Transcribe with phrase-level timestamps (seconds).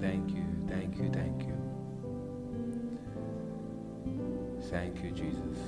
[0.00, 1.56] Thank you, thank you, thank you.
[4.70, 5.58] Thank you, Jesus.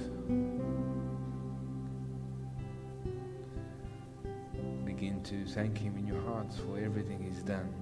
[4.85, 7.73] Begin to thank Him in your hearts for everything He's done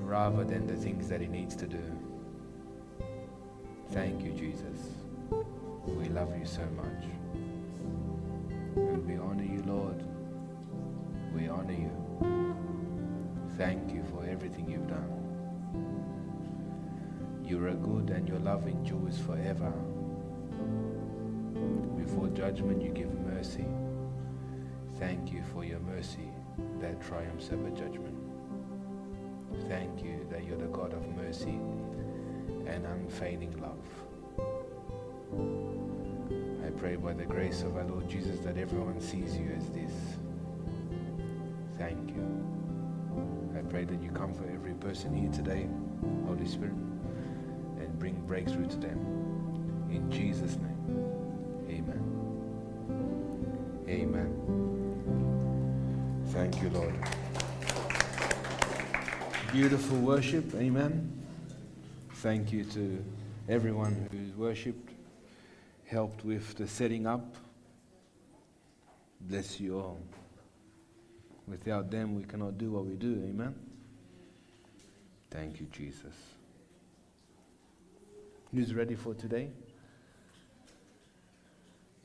[0.00, 1.82] rather than the things that He needs to do.
[3.90, 4.88] Thank you, Jesus.
[5.86, 7.04] We love you so much.
[8.76, 10.02] And we honor you, Lord.
[11.34, 11.90] We honor you.
[13.56, 15.23] Thank you for everything you've done.
[17.44, 19.72] You are a good and your love endures forever.
[21.96, 23.66] Before judgment, you give mercy.
[24.98, 26.30] Thank you for your mercy
[26.80, 28.16] that triumphs over judgment.
[29.68, 31.58] Thank you that you're the God of mercy
[32.66, 33.84] and unfading love.
[36.66, 39.92] I pray by the grace of our Lord Jesus that everyone sees you as this.
[41.76, 42.53] Thank you.
[43.74, 45.66] Pray that you comfort every person here today,
[46.28, 46.76] Holy Spirit,
[47.80, 49.00] and bring breakthrough to them.
[49.90, 50.78] In Jesus' name,
[51.68, 52.00] amen.
[53.88, 54.30] Amen.
[56.26, 56.94] Thank you, Lord.
[59.50, 61.10] Beautiful worship, amen.
[62.12, 63.04] Thank you to
[63.48, 64.92] everyone who's worshipped,
[65.86, 67.34] helped with the setting up.
[69.20, 69.98] Bless you all.
[71.48, 73.54] Without them, we cannot do what we do, amen.
[75.34, 76.14] Thank you, Jesus.
[78.52, 79.48] Who's ready for today?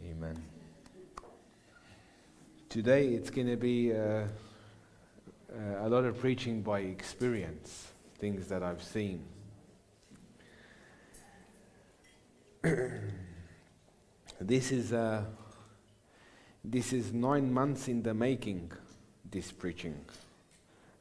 [0.04, 0.36] Amen.
[2.70, 4.26] Today it's going to be uh, uh,
[5.82, 9.24] a lot of preaching by experience, things that I've seen.
[14.42, 15.24] this is uh,
[16.66, 18.72] this is nine months in the making.
[19.30, 20.04] This preaching,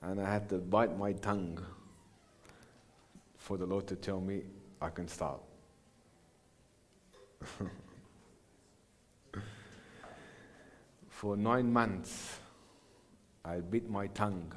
[0.02, 1.64] and I had to bite my tongue
[3.48, 4.42] for the Lord to tell me
[4.78, 5.40] I can start.
[11.08, 12.36] for nine months,
[13.42, 14.52] I bit my tongue.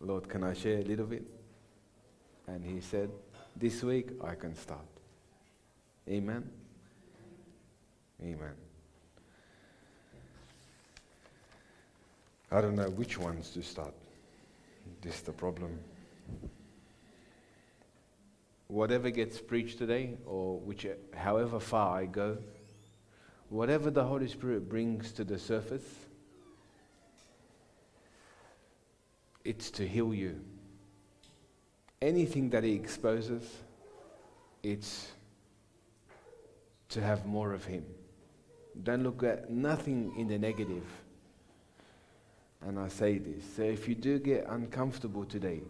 [0.00, 1.22] Lord, can I share a little bit?
[2.48, 3.08] And He said,
[3.54, 4.88] This week I can start.
[6.08, 6.50] Amen.
[8.20, 8.54] Amen.
[12.50, 13.94] I don't know which ones to start.
[15.00, 15.78] This is the problem.
[18.70, 22.38] Whatever gets preached today, or which, however far I go,
[23.48, 25.82] whatever the Holy Spirit brings to the surface,
[29.44, 30.40] it's to heal you.
[32.00, 33.42] Anything that He exposes,
[34.62, 35.08] it's
[36.90, 37.84] to have more of Him.
[38.84, 40.86] Don't look at nothing in the negative.
[42.62, 43.42] And I say this.
[43.56, 45.62] So if you do get uncomfortable today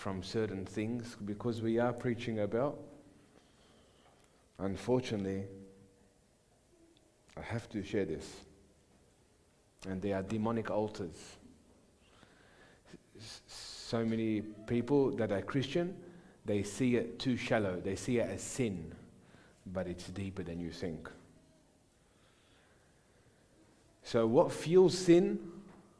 [0.00, 2.78] from certain things, because we are preaching about,
[4.58, 5.44] unfortunately,
[7.36, 8.26] I have to share this.
[9.86, 11.36] And they are demonic altars.
[13.46, 15.94] So many people that are Christian,
[16.46, 17.78] they see it too shallow.
[17.78, 18.94] They see it as sin,
[19.66, 21.10] but it's deeper than you think.
[24.02, 25.38] So, what fuels sin?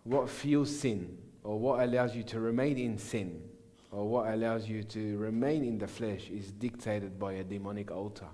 [0.04, 1.18] What fuels sin?
[1.44, 3.49] Or what allows you to remain in sin?
[3.92, 8.28] Or what allows you to remain in the flesh is dictated by a demonic altar.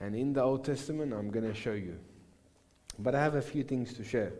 [0.00, 1.98] And in the Old Testament, I'm going to show you.
[2.98, 4.32] But I have a few things to share.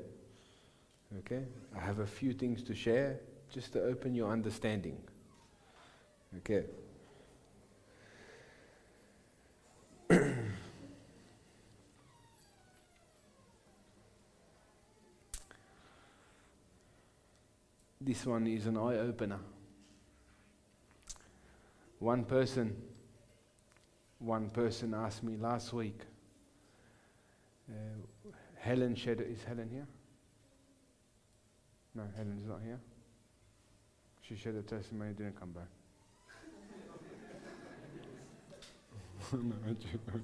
[1.20, 1.44] Okay?
[1.76, 3.20] I have a few things to share
[3.52, 4.98] just to open your understanding.
[6.38, 6.64] Okay?
[18.00, 19.38] This one is an eye opener.
[21.98, 22.74] One person,
[24.18, 26.00] one person asked me last week.
[27.68, 27.74] Uh,
[28.58, 29.20] Helen shed.
[29.20, 29.86] Is Helen here?
[31.94, 32.80] No, Helen's not here.
[34.22, 35.68] She shared a testimony, didn't come back.
[39.32, 40.20] no, I I.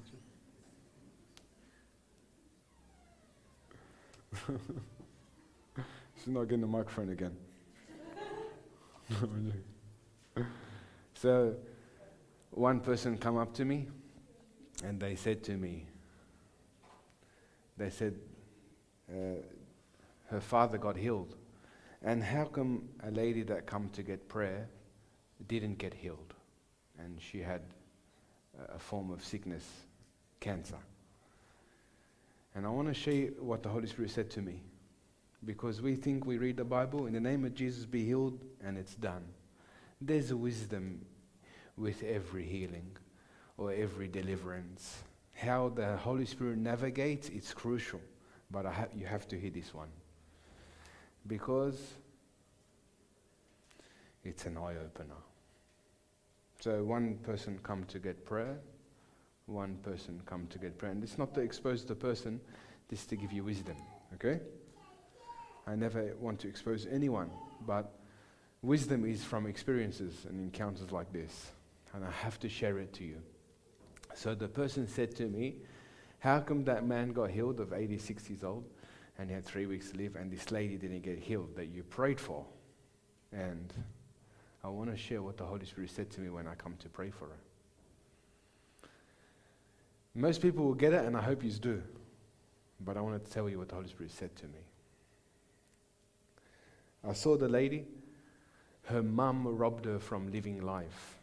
[6.16, 7.36] She's not getting the microphone again.
[11.14, 11.54] so,
[12.50, 13.88] one person come up to me,
[14.84, 15.86] and they said to me,
[17.76, 18.14] they said,
[19.10, 19.40] uh,
[20.30, 21.36] her father got healed.
[22.02, 24.68] And how come a lady that come to get prayer
[25.48, 26.34] didn't get healed?
[26.98, 27.62] And she had
[28.74, 29.64] a form of sickness,
[30.40, 30.78] cancer.
[32.54, 34.62] And I want to show you what the Holy Spirit said to me.
[35.44, 38.76] Because we think we read the Bible, in the name of Jesus, be healed, and
[38.76, 39.24] it's done.
[40.00, 41.04] There's a wisdom
[41.76, 42.96] with every healing
[43.56, 45.02] or every deliverance.
[45.34, 48.00] How the Holy Spirit navigates, it's crucial.
[48.50, 49.88] But ha- you have to hear this one.
[51.26, 51.78] Because
[54.24, 55.14] it's an eye opener.
[56.60, 58.58] So one person come to get prayer,
[59.46, 60.92] one person come to get prayer.
[60.92, 62.40] And it's not to expose the person,
[62.88, 63.76] this to give you wisdom.
[64.14, 64.40] Okay?
[65.66, 67.30] I never want to expose anyone,
[67.66, 67.92] but
[68.62, 71.50] wisdom is from experiences and encounters like this.
[71.92, 73.16] And I have to share it to you.
[74.14, 75.56] So the person said to me,
[76.20, 78.64] How come that man got healed of 86 years old
[79.18, 81.82] and he had three weeks to live, and this lady didn't get healed that you
[81.82, 82.44] prayed for?
[83.32, 83.72] And
[84.62, 86.88] I want to share what the Holy Spirit said to me when I come to
[86.88, 88.88] pray for her.
[90.14, 91.82] Most people will get it, and I hope you do.
[92.80, 94.65] But I want to tell you what the Holy Spirit said to me.
[97.04, 97.86] I saw the lady,
[98.84, 101.16] her mum robbed her from living life.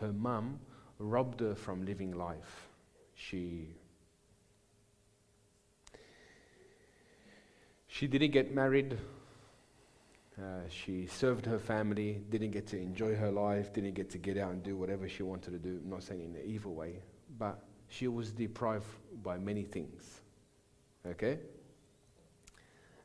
[0.00, 0.58] Her mum
[0.98, 2.68] robbed her from living life.
[3.14, 3.68] She
[7.88, 8.98] she didn't get married.
[10.36, 14.36] Uh, she served her family, didn't get to enjoy her life, didn't get to get
[14.36, 15.80] out and do whatever she wanted to do.
[15.84, 17.02] I'm not saying in an evil way,
[17.38, 18.86] but she was deprived
[19.22, 20.22] by many things.
[21.06, 21.38] Okay?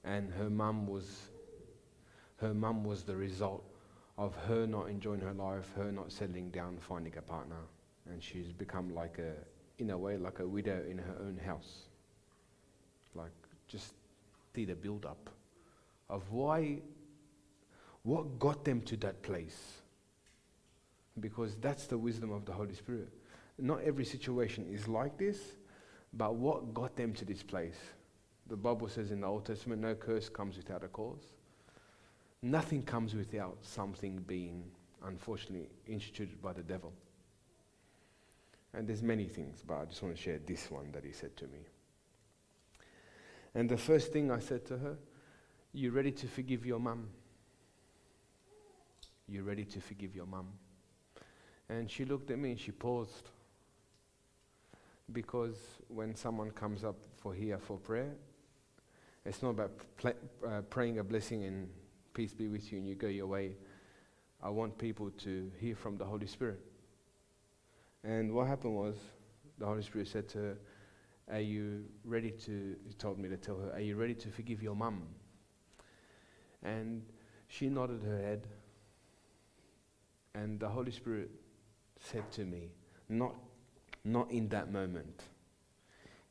[0.03, 1.29] And her mum was
[2.37, 3.63] her mum was the result
[4.17, 7.63] of her not enjoying her life, her not settling down, finding a partner.
[8.09, 9.33] And she's become like a,
[9.81, 11.83] in a way, like a widow in her own house.
[13.13, 13.31] Like,
[13.67, 13.93] just
[14.55, 15.29] see the build up
[16.09, 16.79] of why,
[18.03, 19.81] what got them to that place.
[21.19, 23.09] Because that's the wisdom of the Holy Spirit.
[23.57, 25.37] Not every situation is like this,
[26.13, 27.77] but what got them to this place?
[28.49, 31.21] The Bible says in the Old Testament, no curse comes without a cause.
[32.41, 34.63] Nothing comes without something being,
[35.05, 36.91] unfortunately, instituted by the devil.
[38.73, 41.37] And there's many things, but I just want to share this one that he said
[41.37, 41.59] to me.
[43.53, 44.97] And the first thing I said to her,
[45.71, 47.07] You ready to forgive your mum?
[49.27, 50.47] You ready to forgive your mum?
[51.69, 53.29] And she looked at me and she paused.
[55.11, 55.57] Because
[55.87, 58.15] when someone comes up for here for prayer,
[59.29, 60.13] it's not about pl-
[60.47, 61.69] uh, praying a blessing and
[62.15, 63.55] peace be with you and you go your way.
[64.41, 66.59] I want people to hear from the Holy Spirit.
[68.03, 68.95] And what happened was,
[69.59, 70.57] the Holy Spirit said to her,
[71.31, 74.63] Are you ready to, he told me to tell her, Are you ready to forgive
[74.63, 75.03] your mum?
[76.63, 77.03] And
[77.49, 78.47] she nodded her head.
[80.33, 81.29] And the Holy Spirit
[81.99, 82.71] said to me,
[83.07, 83.35] Not,
[84.03, 85.21] not in that moment.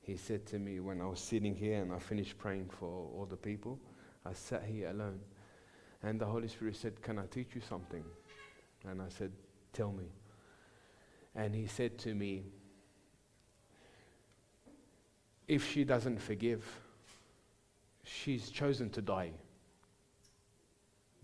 [0.09, 3.27] He said to me when I was sitting here and I finished praying for all
[3.29, 3.79] the people,
[4.25, 5.21] I sat here alone.
[6.03, 8.03] And the Holy Spirit said, Can I teach you something?
[8.89, 9.33] And I said,
[9.75, 10.07] Tell me.
[11.35, 12.45] And he said to me,
[15.47, 16.65] If she doesn't forgive,
[18.03, 19.33] she's chosen to die.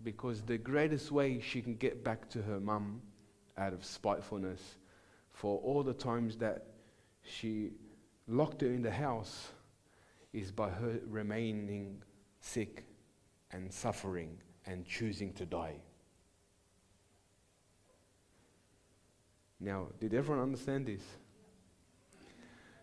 [0.03, 3.01] Because the greatest way she can get back to her mum
[3.57, 4.61] out of spitefulness
[5.31, 6.67] for all the times that
[7.23, 7.71] she
[8.27, 9.49] locked her in the house
[10.33, 12.01] is by her remaining
[12.41, 12.85] sick
[13.51, 15.75] and suffering and choosing to die.
[19.59, 21.01] Now, did everyone understand this?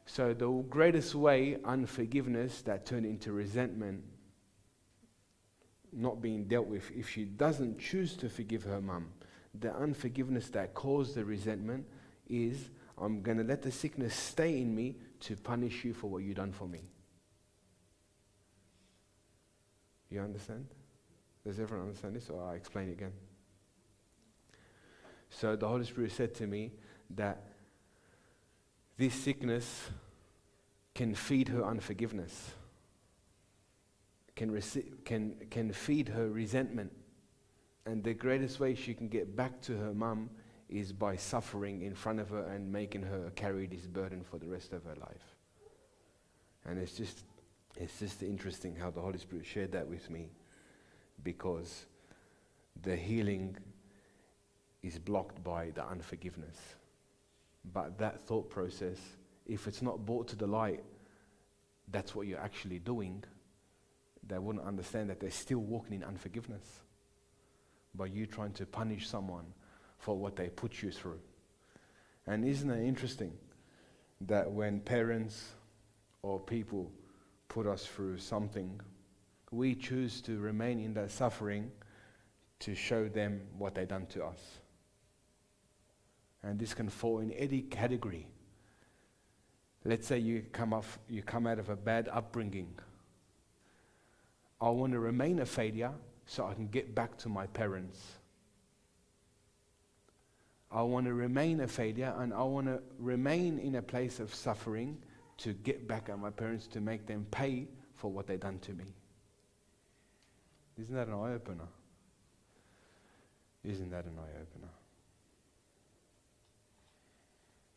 [0.06, 4.02] So, the greatest way, unforgiveness that turned into resentment,
[5.92, 9.08] not being dealt with, if she doesn't choose to forgive her mum,
[9.58, 11.86] the unforgiveness that caused the resentment
[12.28, 16.22] is I'm going to let the sickness stay in me to punish you for what
[16.22, 16.82] you've done for me.
[20.10, 20.66] You understand?
[21.44, 23.12] Does everyone understand this, or I'll explain it again?
[25.30, 26.72] So the Holy Spirit said to me
[27.10, 27.44] that
[28.98, 29.90] this sickness
[30.94, 32.50] can feed her unforgiveness,
[34.36, 34.60] can,
[35.04, 36.92] can, can feed her resentment.
[37.86, 40.30] And the greatest way she can get back to her mum
[40.72, 44.46] is by suffering in front of her and making her carry this burden for the
[44.46, 45.36] rest of her life.
[46.64, 47.24] And it's just,
[47.76, 50.30] it's just interesting how the Holy Spirit shared that with me
[51.22, 51.84] because
[52.82, 53.56] the healing
[54.82, 56.56] is blocked by the unforgiveness.
[57.72, 58.98] But that thought process,
[59.46, 60.82] if it's not brought to the light,
[61.90, 63.22] that's what you're actually doing,
[64.26, 66.64] they wouldn't understand that they're still walking in unforgiveness
[67.94, 69.44] by you trying to punish someone
[70.02, 71.20] for what they put you through.
[72.26, 73.32] And isn't it interesting
[74.22, 75.48] that when parents
[76.22, 76.92] or people
[77.48, 78.80] put us through something
[79.52, 81.70] we choose to remain in that suffering
[82.58, 84.40] to show them what they've done to us.
[86.42, 88.26] And this can fall in any category.
[89.84, 92.74] Let's say you come, off, you come out of a bad upbringing.
[94.60, 95.92] I want to remain a failure
[96.24, 98.00] so I can get back to my parents.
[100.72, 104.34] I want to remain a failure and I want to remain in a place of
[104.34, 104.96] suffering
[105.38, 108.72] to get back at my parents to make them pay for what they've done to
[108.72, 108.86] me.
[110.80, 111.68] Isn't that an eye opener?
[113.64, 114.70] Isn't that an eye opener?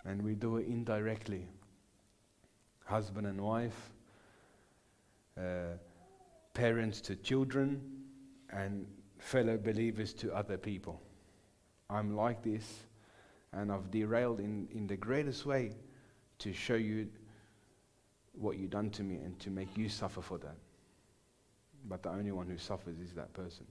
[0.05, 1.47] And we do it indirectly.
[2.85, 3.91] Husband and wife,
[5.37, 5.75] uh,
[6.53, 7.81] parents to children,
[8.51, 8.85] and
[9.17, 11.01] fellow believers to other people.
[11.89, 12.81] I'm like this,
[13.53, 15.71] and I've derailed in, in the greatest way
[16.39, 17.07] to show you
[18.33, 20.57] what you've done to me and to make you suffer for that.
[21.87, 23.65] But the only one who suffers is that person.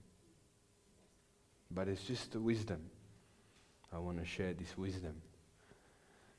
[1.71, 2.81] But it's just the wisdom.
[3.93, 5.21] I want to share this wisdom.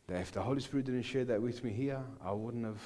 [0.07, 2.83] That if the Holy Spirit didn't share that with me here, I wouldn't have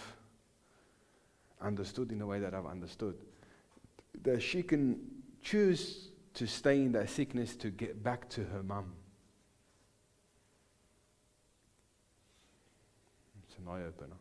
[1.60, 3.14] understood in the way that I've understood.
[4.22, 4.98] That she can
[5.42, 8.92] choose to stay in that sickness to get back to her mum.
[13.44, 14.16] It's an eye opener.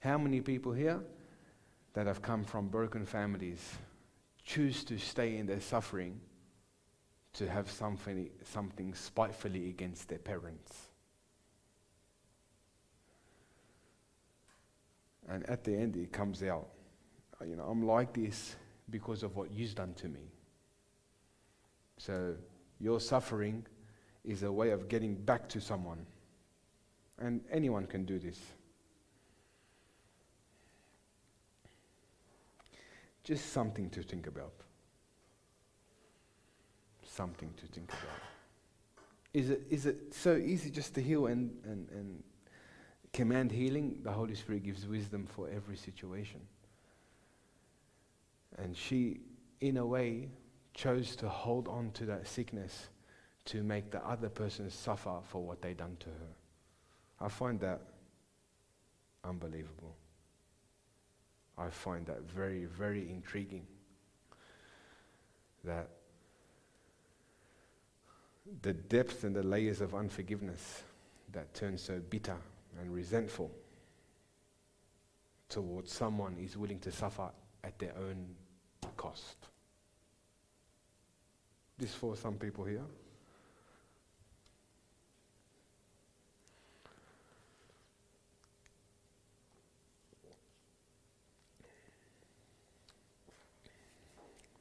[0.00, 1.00] How many people here
[1.92, 3.74] that have come from broken families
[4.44, 6.20] choose to stay in their suffering
[7.34, 10.88] to have something, something spitefully against their parents?
[15.28, 16.68] And at the end, it comes out.
[17.46, 18.56] You know, I'm like this
[18.90, 20.20] because of what you've done to me.
[21.98, 22.34] So,
[22.80, 23.66] your suffering
[24.24, 26.06] is a way of getting back to someone.
[27.18, 28.40] And anyone can do this.
[33.22, 34.52] Just something to think about.
[37.04, 38.20] Something to think about.
[39.32, 42.22] Is it, is it so easy just to heal and, and, and
[43.12, 43.98] command healing?
[44.02, 46.40] The Holy Spirit gives wisdom for every situation.
[48.58, 49.20] And she,
[49.60, 50.28] in a way,
[50.74, 52.88] chose to hold on to that sickness
[53.46, 56.34] to make the other person suffer for what they done to her.
[57.20, 57.80] I find that
[59.24, 59.94] unbelievable.
[61.58, 63.66] I find that very, very intriguing.
[65.64, 65.90] That
[68.62, 70.82] the depth and the layers of unforgiveness
[71.32, 72.36] that turn so bitter
[72.80, 73.50] and resentful
[75.48, 77.30] towards someone is willing to suffer
[77.64, 78.34] at their own
[78.96, 79.36] cost.
[81.78, 82.82] This for some people here.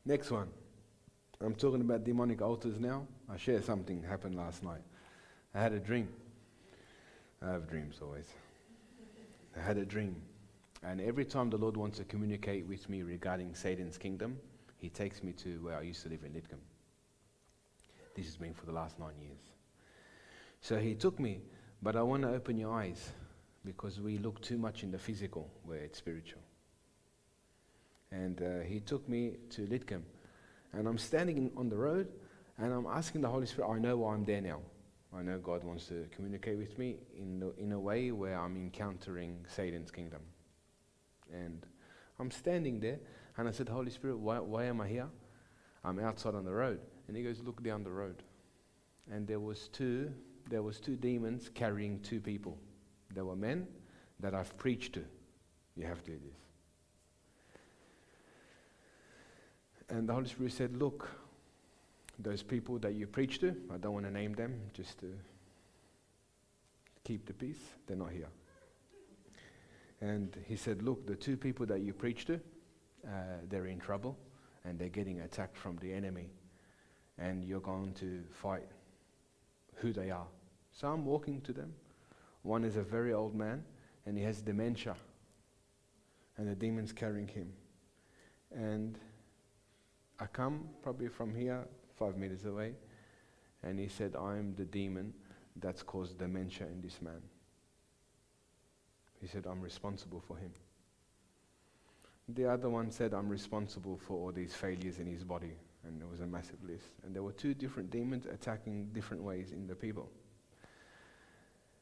[0.05, 0.47] Next one.
[1.41, 3.05] I'm talking about demonic altars now.
[3.29, 4.81] I share something happened last night.
[5.53, 6.09] I had a dream.
[7.41, 8.25] I have dreams always.
[9.55, 10.15] I had a dream.
[10.83, 14.37] And every time the Lord wants to communicate with me regarding Satan's kingdom,
[14.77, 16.63] he takes me to where I used to live in Lidcombe.
[18.15, 19.41] This has been for the last nine years.
[20.61, 21.41] So he took me,
[21.81, 23.11] but I want to open your eyes
[23.65, 26.41] because we look too much in the physical where it's spiritual.
[28.11, 30.03] And uh, he took me to Lidcombe.
[30.73, 32.07] And I'm standing in, on the road
[32.57, 34.59] and I'm asking the Holy Spirit, I know why I'm there now.
[35.15, 38.55] I know God wants to communicate with me in, the, in a way where I'm
[38.55, 40.21] encountering Satan's kingdom.
[41.33, 41.65] And
[42.19, 42.99] I'm standing there,
[43.37, 45.07] and I said, Holy Spirit, why, why am I here?
[45.83, 46.79] I'm outside on the road.
[47.07, 48.23] And he goes, look down the road.
[49.11, 50.11] And there was two,
[50.49, 52.57] there was two demons carrying two people.
[53.13, 53.67] There were men
[54.19, 55.03] that I've preached to.
[55.75, 56.37] You have to do this.
[59.89, 61.09] And the Holy Spirit said, look,
[62.19, 65.13] those people that you preach to, I don't want to name them just to
[67.03, 67.57] keep the peace,
[67.87, 68.27] they're not here.
[70.01, 72.39] And he said, Look, the two people that you preach to,
[73.05, 73.09] uh,
[73.49, 74.17] they're in trouble
[74.63, 76.29] and they're getting attacked from the enemy.
[77.17, 78.67] And you're going to fight
[79.75, 80.27] who they are.
[80.71, 81.73] So I'm walking to them.
[82.43, 83.63] One is a very old man
[84.05, 84.95] and he has dementia.
[86.37, 87.51] And the demon's carrying him.
[88.55, 88.97] And
[90.19, 92.75] I come probably from here, five meters away.
[93.63, 95.13] And he said, I'm the demon
[95.57, 97.21] that's caused dementia in this man.
[99.21, 100.51] He said, I'm responsible for him.
[102.29, 105.53] The other one said, I'm responsible for all these failures in his body.
[105.85, 106.85] And there was a massive list.
[107.03, 110.09] And there were two different demons attacking different ways in the people.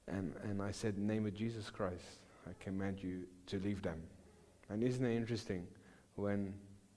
[0.07, 2.03] And, and I said, name of Jesus Christ,
[2.47, 4.01] I command you to leave them.
[4.69, 5.67] And isn't it interesting?
[6.17, 6.53] when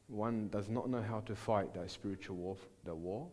[0.08, 3.28] one does not know how to fight that spiritual war, the war,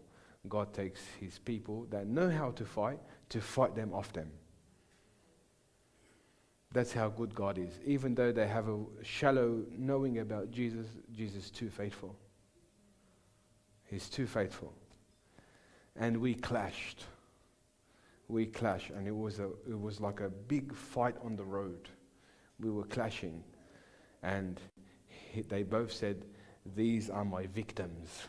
[0.47, 2.99] God takes his people that know how to fight
[3.29, 4.29] to fight them off them.
[6.73, 7.79] That's how good God is.
[7.85, 12.15] Even though they have a shallow knowing about Jesus, Jesus is too faithful.
[13.85, 14.73] He's too faithful.
[15.95, 17.05] And we clashed.
[18.27, 21.87] We clashed, and it was, a, it was like a big fight on the road.
[22.59, 23.41] We were clashing,
[24.21, 24.59] and
[25.31, 26.25] he, they both said,
[26.75, 28.27] These are my victims.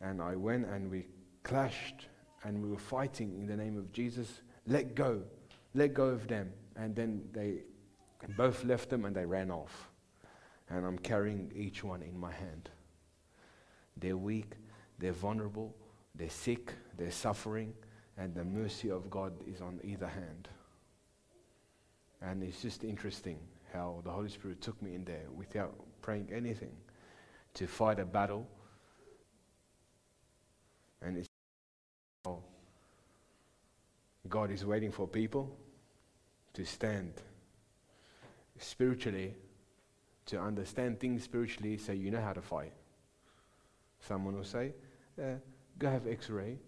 [0.00, 1.06] And I went and we
[1.44, 2.08] clashed,
[2.42, 4.40] and we were fighting in the name of Jesus.
[4.66, 5.22] Let go.
[5.72, 6.52] Let go of them.
[6.76, 7.62] And then they
[8.36, 9.90] both left them and they ran off.
[10.68, 12.70] And I'm carrying each one in my hand.
[13.96, 14.54] They're weak,
[14.98, 15.74] they're vulnerable,
[16.14, 17.74] they're sick, they're suffering,
[18.16, 20.48] and the mercy of God is on either hand.
[22.22, 23.38] And it's just interesting
[23.72, 26.72] how the Holy Spirit took me in there without praying anything
[27.54, 28.48] to fight a battle.
[31.02, 31.28] And it's
[34.28, 35.54] God is waiting for people
[36.54, 37.12] to stand
[38.58, 39.34] spiritually,
[40.26, 42.72] to understand things spiritually, so you know how to fight.
[44.00, 44.72] Someone will say,
[45.20, 45.34] uh,
[45.78, 46.58] Go have x ray.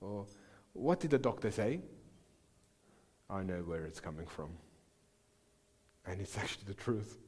[0.00, 0.24] Or,
[0.72, 1.80] What did the doctor say?
[3.28, 4.50] I know where it's coming from.
[6.06, 7.18] And it's actually the truth.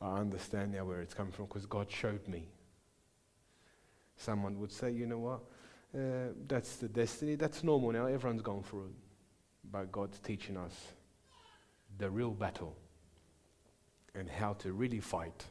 [0.00, 2.48] I understand now where it's coming from because God showed me.
[4.16, 5.40] Someone would say, you know what?
[5.94, 7.34] Uh, that's the destiny.
[7.36, 8.06] That's normal now.
[8.06, 9.03] Everyone's gone through it.
[9.74, 10.72] But God's teaching us
[11.98, 12.76] the real battle
[14.14, 15.46] and how to really fight.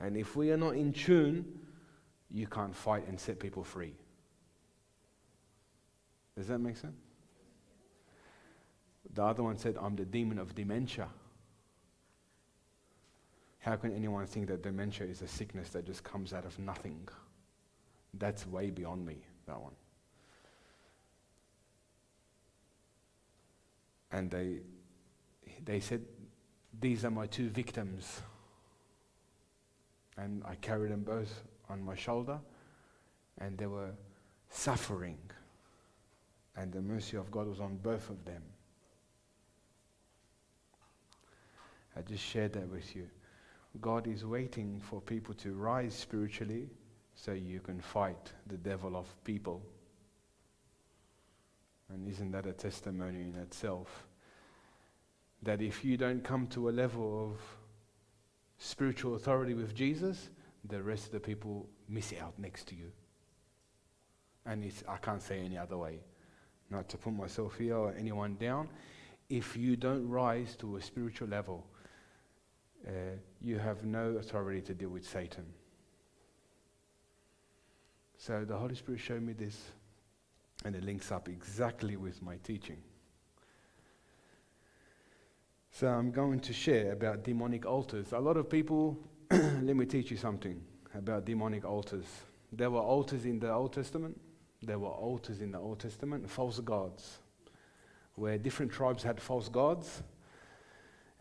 [0.00, 1.44] And if we are not in tune,
[2.30, 3.92] you can't fight and set people free.
[6.34, 6.96] Does that make sense?
[9.12, 11.08] The other one said, I'm the demon of dementia.
[13.58, 17.06] How can anyone think that dementia is a sickness that just comes out of nothing?
[18.14, 19.74] That's way beyond me, that one.
[24.12, 24.58] And they,
[25.64, 26.02] they said,
[26.80, 28.20] These are my two victims.
[30.16, 32.38] And I carried them both on my shoulder,
[33.38, 33.92] and they were
[34.50, 35.18] suffering.
[36.54, 38.42] And the mercy of God was on both of them.
[41.96, 43.08] I just shared that with you.
[43.80, 46.68] God is waiting for people to rise spiritually
[47.14, 49.62] so you can fight the devil of people.
[51.92, 54.06] And isn't that a testimony in itself?
[55.42, 57.40] That if you don't come to a level of
[58.58, 60.30] spiritual authority with Jesus,
[60.64, 62.92] the rest of the people miss out next to you.
[64.46, 66.00] And it's, I can't say any other way.
[66.70, 68.68] Not to put myself here or anyone down.
[69.28, 71.66] If you don't rise to a spiritual level,
[72.86, 72.90] uh,
[73.40, 75.44] you have no authority to deal with Satan.
[78.16, 79.58] So the Holy Spirit showed me this,
[80.64, 82.78] and it links up exactly with my teaching.
[85.70, 88.12] So I'm going to share about demonic altars.
[88.12, 88.98] A lot of people,
[89.30, 90.60] let me teach you something
[90.94, 92.06] about demonic altars.
[92.52, 94.20] There were altars in the Old Testament.
[94.62, 97.18] There were altars in the Old Testament, false gods,
[98.14, 100.02] where different tribes had false gods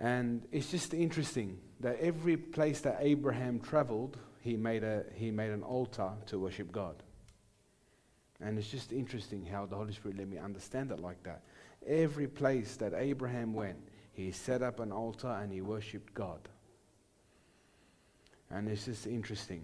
[0.01, 5.51] and it's just interesting that every place that Abraham traveled, he made, a, he made
[5.51, 6.95] an altar to worship God.
[8.43, 11.43] And it's just interesting how the Holy Spirit let me understand it like that.
[11.87, 13.77] Every place that Abraham went,
[14.13, 16.49] he set up an altar and he worshipped God.
[18.49, 19.63] And it's just interesting.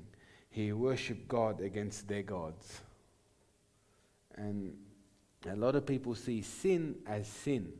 [0.49, 2.81] He worshipped God against their gods.
[4.35, 4.75] And
[5.49, 7.73] a lot of people see sin as sin,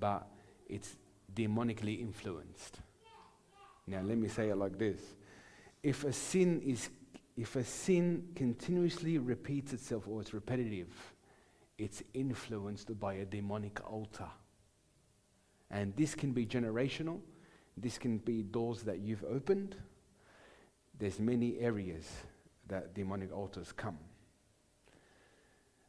[0.00, 0.26] but
[0.68, 0.96] it's
[1.34, 2.80] demonically influenced.
[3.86, 5.00] Now, let me say it like this
[5.82, 6.88] if a sin is
[7.36, 10.88] if a sin continuously repeats itself or it's repetitive,
[11.78, 14.28] it's influenced by a demonic altar.
[15.70, 17.20] And this can be generational,
[17.76, 19.76] this can be doors that you've opened.
[20.98, 22.06] There's many areas
[22.68, 23.98] that demonic altars come.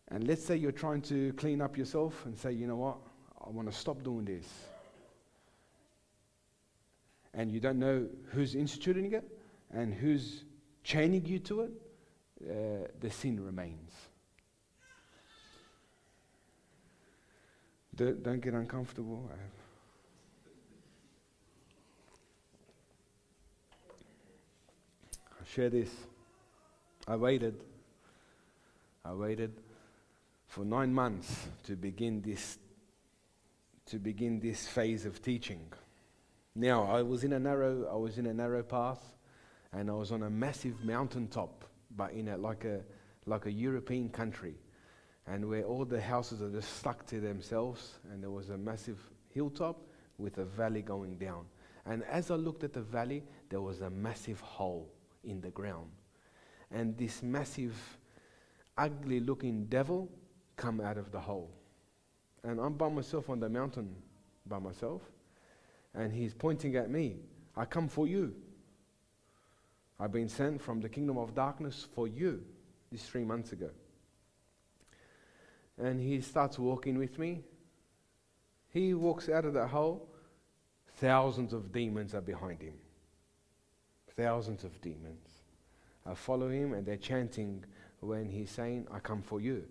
[0.08, 2.98] And let's say you're trying to clean up yourself and say, you know what,
[3.46, 4.48] I want to stop doing this
[7.34, 9.24] and you don't know who's instituting it
[9.72, 10.46] and who's
[10.84, 11.72] chaining you to it,
[12.50, 13.92] uh, the sin remains.
[17.96, 19.30] Don't, get uncomfortable.
[25.40, 25.90] I'll share this.
[27.08, 27.56] I waited.
[29.06, 29.54] I waited
[30.48, 32.58] for nine months to begin this
[33.86, 35.72] to begin this phase of teaching
[36.56, 39.02] Now, I was in a narrow, I was in a narrow path,
[39.74, 42.82] and I was on a massive mountain top, but in a, like a
[43.26, 44.56] like a European country,
[45.28, 49.00] and where all the houses are just stuck to themselves, and there was a massive
[49.30, 49.82] hilltop
[50.18, 51.46] with a valley going down.
[51.86, 55.90] And as I looked at the valley, there was a massive hole in the ground,
[56.72, 57.76] and this massive,
[58.78, 60.10] ugly-looking devil
[60.58, 61.52] come out of the hole,
[62.44, 63.96] and I'm by myself on the mountain
[64.46, 65.02] by myself
[65.96, 67.18] and he's pointing at me.
[67.56, 68.34] I come for you.
[70.00, 72.44] I've been sent from the kingdom of darkness for you.
[72.92, 73.70] This three months ago.
[75.78, 77.42] And he starts walking with me.
[78.70, 80.08] He walks out of that hole.
[80.98, 82.76] Thousands of demons are behind him.
[84.16, 85.28] Thousands of demons.
[86.16, 87.64] Follow him and they're chanting
[88.02, 89.64] when he's saying, I come for you.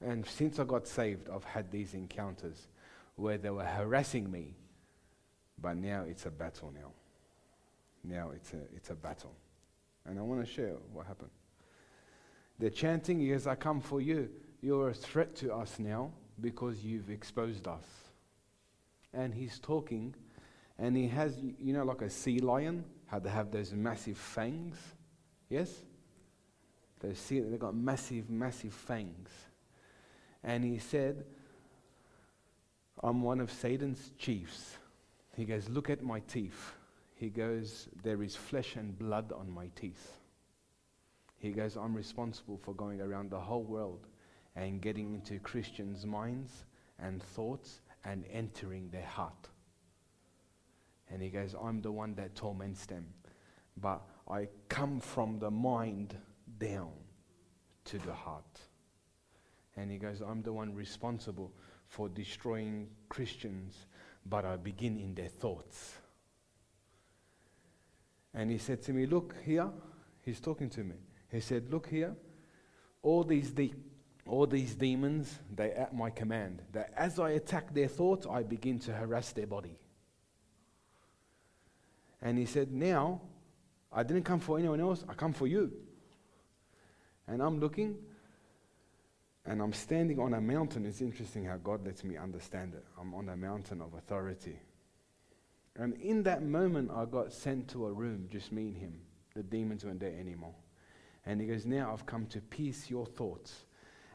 [0.00, 2.68] And since I got saved, I've had these encounters
[3.16, 4.54] where they were harassing me
[5.62, 6.90] but now it's a battle now.
[8.02, 9.32] Now it's a, it's a battle.
[10.06, 11.30] And I want to share what happened.
[12.58, 14.28] They're chanting Yes, I come for you.
[14.60, 17.84] You're a threat to us now because you've exposed us.
[19.12, 20.14] And he's talking,
[20.78, 24.76] and he has, you know, like a sea lion, how they have those massive fangs.
[25.48, 25.70] Yes?
[27.00, 29.28] They've got massive, massive fangs.
[30.44, 31.24] And he said,
[33.02, 34.76] I'm one of Satan's chiefs.
[35.36, 36.74] He goes, Look at my teeth.
[37.22, 40.18] He goes, There is flesh and blood on my teeth.
[41.38, 44.08] He goes, I'm responsible for going around the whole world
[44.56, 46.64] and getting into Christians' minds
[46.98, 49.48] and thoughts and entering their heart.
[51.12, 53.06] And he goes, I'm the one that torments them.
[53.76, 56.16] But I come from the mind
[56.58, 56.90] down
[57.84, 58.58] to the heart.
[59.76, 61.52] And he goes, I'm the one responsible
[61.86, 63.86] for destroying Christians
[64.26, 65.94] but I begin in their thoughts.
[68.34, 69.68] And he said to me, Look here.
[70.22, 70.96] He's talking to me.
[71.30, 72.14] He said, Look here.
[73.02, 73.74] All these, de-
[74.26, 76.62] all these demons, they're at my command.
[76.72, 79.76] That as I attack their thoughts, I begin to harass their body.
[82.20, 83.20] And he said, Now,
[83.92, 85.72] I didn't come for anyone else, I come for you.
[87.26, 87.96] And I'm looking,
[89.44, 90.86] and I'm standing on a mountain.
[90.86, 92.84] It's interesting how God lets me understand it.
[93.00, 94.58] I'm on a mountain of authority.
[95.76, 99.00] And in that moment, I got sent to a room, just me and him.
[99.34, 100.54] The demons weren't there anymore.
[101.24, 103.64] And he goes, Now I've come to peace your thoughts.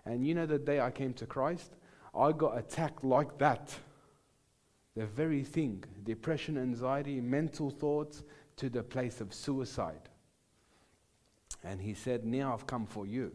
[0.05, 1.75] And you know, the day I came to Christ,
[2.13, 3.73] I got attacked like that.
[4.95, 8.23] The very thing depression, anxiety, mental thoughts
[8.57, 10.09] to the place of suicide.
[11.63, 13.31] And he said, Now I've come for you.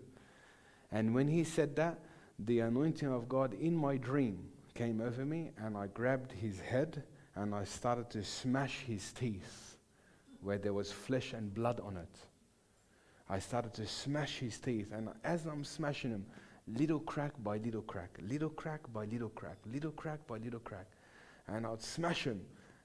[0.90, 1.98] And when he said that,
[2.38, 7.02] the anointing of God in my dream came over me, and I grabbed his head
[7.34, 9.76] and I started to smash his teeth
[10.42, 12.18] where there was flesh and blood on it.
[13.28, 16.26] I started to smash his teeth, and as I'm smashing him,
[16.66, 20.86] little crack by little crack, little crack by little crack, little crack by little crack,
[21.48, 22.40] and I'd smash him,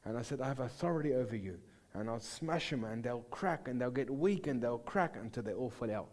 [0.06, 1.60] And I said, I have authority over you.
[1.94, 5.44] And I'll smash them, and they'll crack, and they'll get weak, and they'll crack until
[5.44, 6.10] they all fall out.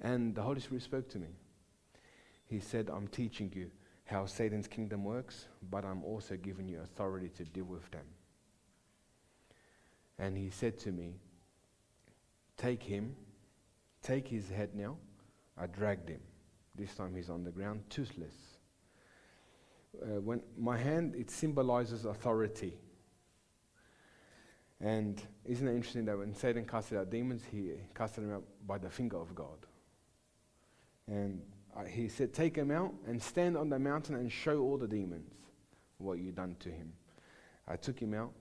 [0.00, 1.28] And the Holy Spirit spoke to me.
[2.46, 3.70] He said, I'm teaching you
[4.12, 8.04] how Satan's kingdom works, but I'm also giving you authority to deal with them.
[10.18, 11.14] And he said to me,
[12.58, 13.16] Take him,
[14.02, 14.98] take his head now.
[15.58, 16.20] I dragged him.
[16.74, 18.34] This time he's on the ground, toothless.
[20.00, 22.74] Uh, when my hand, it symbolizes authority.
[24.80, 28.78] And isn't it interesting that when Satan casted out demons, he casted them out by
[28.78, 29.66] the finger of God.
[31.06, 31.40] And
[31.76, 34.88] uh, he said, Take him out and stand on the mountain and show all the
[34.88, 35.32] demons
[35.98, 36.92] what you've done to him.
[37.68, 38.32] I took him out,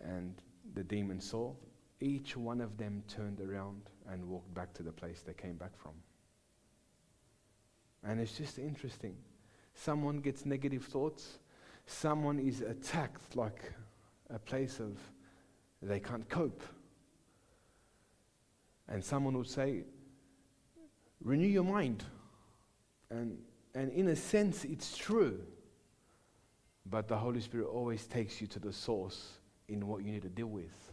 [0.00, 0.34] and
[0.74, 1.52] the demons saw.
[2.00, 5.76] Each one of them turned around and walked back to the place they came back
[5.76, 5.92] from.
[8.04, 9.16] And it's just interesting.
[9.74, 11.38] Someone gets negative thoughts,
[11.86, 13.72] someone is attacked like
[14.30, 14.98] a place of
[15.82, 16.62] they can't cope.
[18.88, 19.84] And someone would say,
[21.20, 22.04] Renew your mind.
[23.10, 23.38] And,
[23.74, 25.40] and in a sense, it's true.
[26.86, 30.28] But the Holy Spirit always takes you to the source in what you need to
[30.28, 30.92] deal with.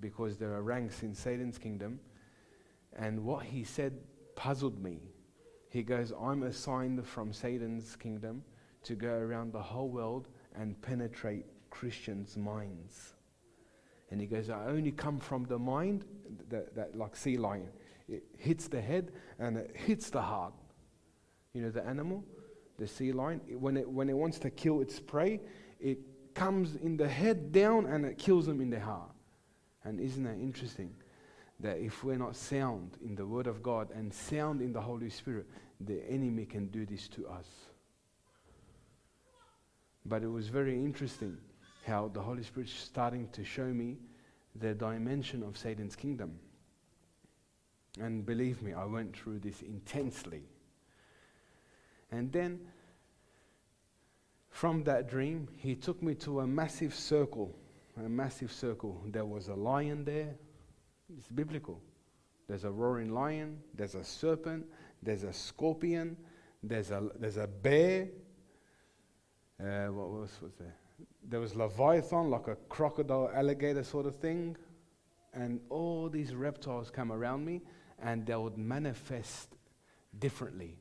[0.00, 2.00] Because there are ranks in Satan's kingdom.
[2.96, 3.98] And what he said
[4.34, 5.00] puzzled me.
[5.70, 8.42] He goes, I'm assigned from Satan's kingdom
[8.84, 13.14] to go around the whole world and penetrate Christians' minds.
[14.10, 16.04] And he goes, I only come from the mind,
[16.50, 17.68] that, that like sea lion
[18.12, 20.54] it hits the head and it hits the heart.
[21.54, 22.24] You know, the animal,
[22.78, 25.40] the sea lion, when it, when it wants to kill its prey,
[25.80, 25.98] it
[26.32, 29.10] it comes in the head down and it kills them in the heart.
[29.84, 30.94] And isn't that interesting?
[31.60, 35.10] That if we're not sound in the Word of God and sound in the Holy
[35.10, 35.46] Spirit,
[35.80, 37.46] the enemy can do this to us.
[40.06, 41.36] But it was very interesting
[41.86, 43.98] how the Holy Spirit starting to show me
[44.56, 46.38] the dimension of Satan's kingdom.
[48.00, 50.42] And believe me, I went through this intensely.
[52.10, 52.60] And then,
[54.50, 57.54] from that dream, he took me to a massive circle.
[57.98, 59.02] A massive circle.
[59.06, 60.34] There was a lion there.
[61.16, 61.80] It's biblical.
[62.48, 64.66] There's a roaring lion, there's a serpent,
[65.02, 66.16] there's a scorpion,
[66.62, 68.08] there's a, there's a bear.
[69.58, 70.74] Uh, what else was there?
[71.28, 74.56] There was Leviathan, like a crocodile, alligator sort of thing.
[75.32, 77.62] And all these reptiles come around me
[78.02, 79.48] and they would manifest
[80.18, 80.76] differently.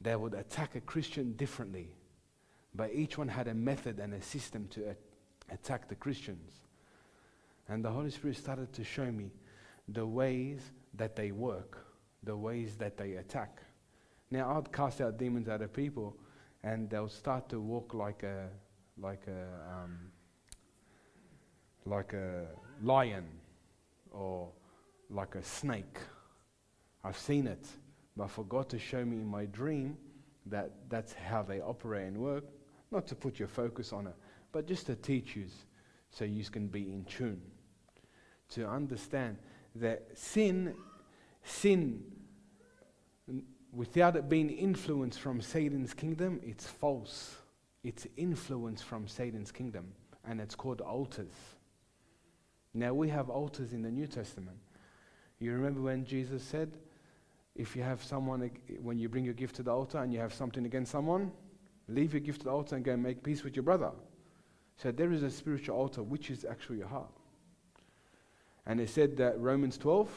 [0.00, 1.90] They would attack a Christian differently.
[2.74, 4.96] But each one had a method and a system to
[5.50, 6.52] attack the Christians.
[7.68, 9.30] And the Holy Spirit started to show me
[9.88, 10.60] the ways
[10.94, 11.84] that they work,
[12.22, 13.60] the ways that they attack.
[14.30, 16.16] Now, I'd cast out demons out of people,
[16.62, 18.48] and they'll start to walk like a,
[18.98, 19.98] like a, um,
[21.84, 22.46] like a
[22.82, 23.26] lion
[24.10, 24.48] or
[25.10, 25.98] like a snake.
[27.04, 27.66] I've seen it,
[28.16, 29.96] but I forgot to show me in my dream
[30.46, 32.44] that that's how they operate and work.
[32.90, 34.14] Not to put your focus on it,
[34.52, 35.46] but just to teach you
[36.10, 37.40] so you can be in tune.
[38.50, 39.38] To understand
[39.76, 40.74] that sin,
[41.42, 42.02] sin,
[43.72, 47.36] without it being influenced from Satan's kingdom, it's false.
[47.82, 49.92] It's influence from Satan's kingdom,
[50.26, 51.34] and it's called altars.
[52.74, 54.58] Now we have altars in the New Testament.
[55.38, 56.70] You remember when Jesus said,
[57.54, 60.32] if you have someone, when you bring your gift to the altar and you have
[60.32, 61.30] something against someone,
[61.88, 63.90] leave your gift to the altar and go and make peace with your brother.
[64.76, 67.12] So there is a spiritual altar, which is actually your heart.
[68.66, 70.10] And it said that Romans 12,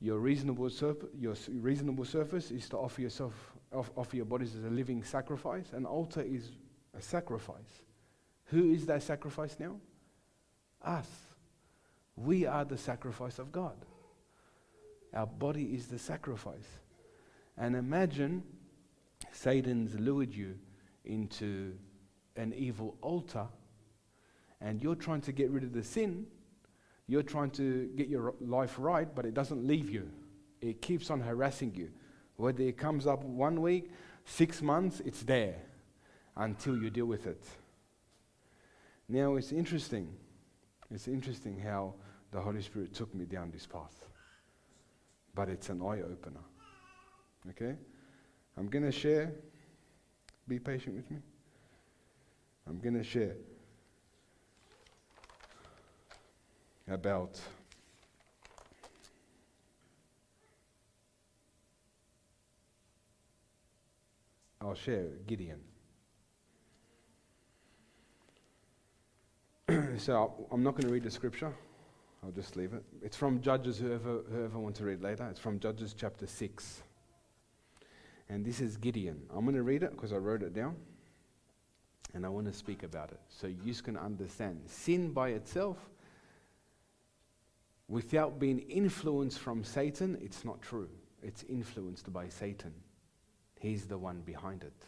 [0.00, 3.34] your reasonable, surf- your reasonable surface is to offer yourself,
[3.72, 5.72] off- offer your bodies as a living sacrifice.
[5.72, 6.50] An altar is
[6.96, 7.82] a sacrifice.
[8.46, 9.76] Who is that sacrifice now?
[10.82, 11.08] Us.
[12.16, 13.76] We are the sacrifice of God.
[15.14, 16.78] Our body is the sacrifice.
[17.56, 18.42] And imagine
[19.32, 20.56] Satan's lured you
[21.04, 21.74] into
[22.36, 23.46] an evil altar
[24.60, 26.26] and you're trying to get rid of the sin.
[27.06, 30.10] You're trying to get your life right, but it doesn't leave you.
[30.60, 31.90] It keeps on harassing you.
[32.36, 33.90] Whether it comes up one week,
[34.24, 35.56] six months, it's there
[36.36, 37.42] until you deal with it.
[39.08, 40.14] Now, it's interesting.
[40.90, 41.94] It's interesting how
[42.30, 44.09] the Holy Spirit took me down this path
[45.40, 46.44] but it's an eye opener.
[47.48, 47.74] Okay?
[48.58, 49.32] I'm going to share.
[50.46, 51.16] Be patient with me.
[52.68, 53.36] I'm going to share
[56.90, 57.40] about
[64.60, 65.60] I'll share Gideon.
[69.96, 71.54] so I'm not going to read the scripture.
[72.22, 72.84] I'll just leave it.
[73.02, 75.26] It's from Judges, whoever, whoever wants to read later.
[75.30, 76.82] It's from Judges chapter 6.
[78.28, 79.22] And this is Gideon.
[79.34, 80.76] I'm going to read it because I wrote it down.
[82.12, 84.62] And I want to speak about it so you can understand.
[84.66, 85.78] Sin by itself,
[87.88, 90.88] without being influenced from Satan, it's not true.
[91.22, 92.72] It's influenced by Satan.
[93.58, 94.86] He's the one behind it.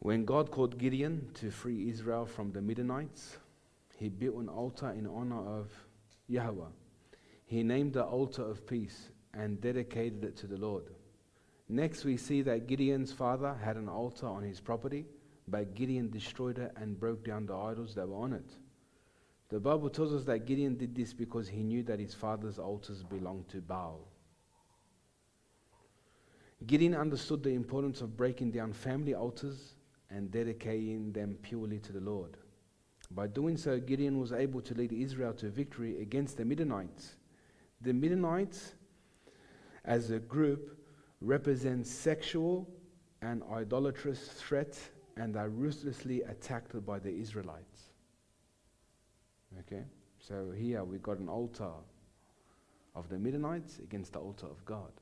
[0.00, 3.38] When God called Gideon to free Israel from the Midianites,
[3.96, 5.72] he built an altar in honor of
[6.28, 6.70] Yahweh.
[7.46, 10.84] He named the altar of peace and dedicated it to the Lord.
[11.68, 15.04] Next, we see that Gideon's father had an altar on his property,
[15.48, 18.56] but Gideon destroyed it and broke down the idols that were on it.
[19.48, 23.02] The Bible tells us that Gideon did this because he knew that his father's altars
[23.02, 24.06] belonged to Baal.
[26.66, 29.74] Gideon understood the importance of breaking down family altars
[30.10, 32.36] and dedicating them purely to the Lord.
[33.10, 37.16] By doing so, Gideon was able to lead Israel to victory against the Midianites.
[37.80, 38.74] The Midianites,
[39.84, 40.78] as a group,
[41.20, 42.68] represent sexual
[43.22, 47.90] and idolatrous threats and are ruthlessly attacked by the Israelites.
[49.60, 49.84] Okay?
[50.20, 51.70] So here we got an altar
[52.94, 54.92] of the Midianites against the altar of God.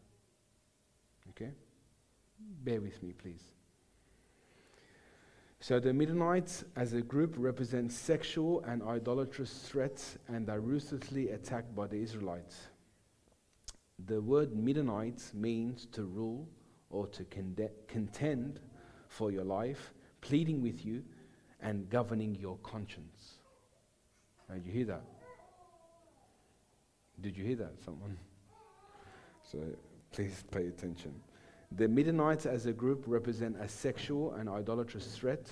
[1.30, 1.50] Okay?
[2.62, 3.55] Bear with me, please.
[5.66, 11.74] So the Midianites as a group represent sexual and idolatrous threats and are ruthlessly attacked
[11.74, 12.68] by the Israelites.
[14.07, 16.46] The word Midianites means to rule
[16.88, 17.24] or to
[17.88, 18.61] contend
[19.09, 21.02] for your life, pleading with you,
[21.61, 23.40] and governing your conscience.
[24.48, 25.05] Did you hear that?
[27.20, 28.16] Did you hear that, someone?
[29.42, 29.59] So
[30.12, 31.12] please pay attention.
[31.72, 35.46] The Midianites as a group represent a sexual and idolatrous threat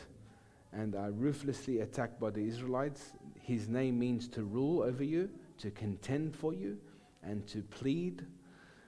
[0.72, 3.12] and are ruthlessly attacked by the Israelites.
[3.40, 6.79] His name means to rule over you, to contend for you,
[7.22, 8.24] and to plead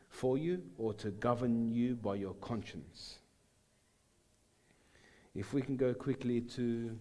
[0.09, 3.19] for you or to govern you by your conscience.
[5.35, 6.97] If we can go quickly to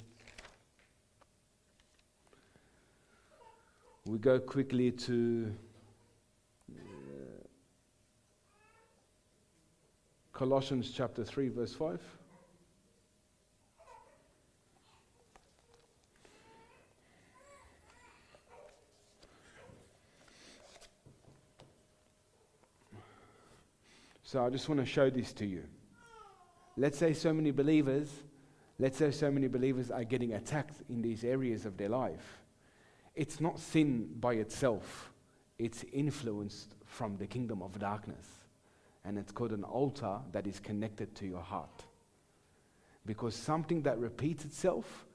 [4.06, 5.52] we go quickly to
[10.36, 11.98] Colossians chapter 3 verse 5
[24.24, 25.64] So I just want to show this to you.
[26.76, 28.10] Let's say so many believers,
[28.78, 32.42] let's say so many believers are getting attacked in these areas of their life.
[33.16, 35.14] It's not sin by itself,
[35.58, 38.45] it's influenced from the kingdom of darkness.
[39.06, 41.84] And it's called an altar that is connected to your heart.
[43.06, 45.06] Because something that repeats itself,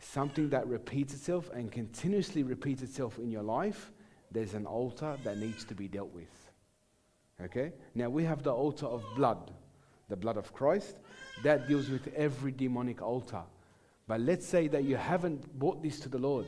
[0.00, 3.92] something that repeats itself and continuously repeats itself in your life,
[4.32, 6.50] there's an altar that needs to be dealt with.
[7.42, 7.72] Okay?
[7.94, 9.52] Now we have the altar of blood,
[10.08, 10.96] the blood of Christ,
[11.44, 13.42] that deals with every demonic altar.
[14.08, 16.46] But let's say that you haven't brought this to the Lord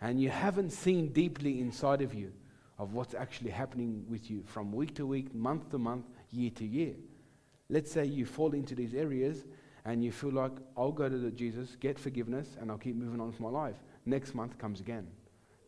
[0.00, 2.32] and you haven't seen deeply inside of you
[2.82, 6.66] of what's actually happening with you from week to week, month to month, year to
[6.66, 6.94] year.
[7.68, 9.44] Let's say you fall into these areas
[9.84, 13.28] and you feel like, I'll go to Jesus, get forgiveness, and I'll keep moving on
[13.28, 13.76] with my life.
[14.04, 15.06] Next month comes again.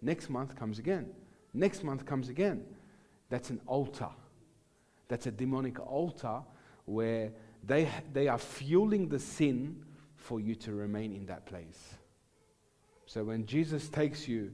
[0.02, 1.06] Next month comes again.
[1.52, 2.64] Next month comes again.
[3.28, 4.10] That's an altar.
[5.06, 6.40] That's a demonic altar
[6.84, 7.30] where
[7.64, 9.84] they, they are fueling the sin
[10.16, 11.94] for you to remain in that place.
[13.06, 14.50] So when Jesus takes you,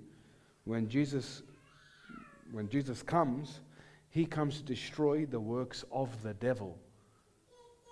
[0.65, 1.43] when Jesus,
[2.53, 3.61] when Jesus comes,
[4.11, 6.79] he comes to destroy the works of the devil.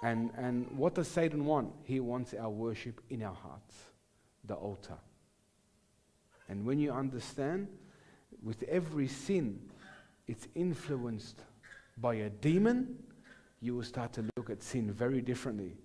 [0.02, 1.72] And, and what does Satan want?
[1.84, 3.74] He wants our worship in our hearts,
[4.44, 4.98] the altar.
[6.48, 7.68] And when you understand,
[8.42, 9.60] with every sin,
[10.26, 11.40] it's influenced
[11.96, 12.96] by a demon,
[13.60, 15.76] you will start to look at sin very differently.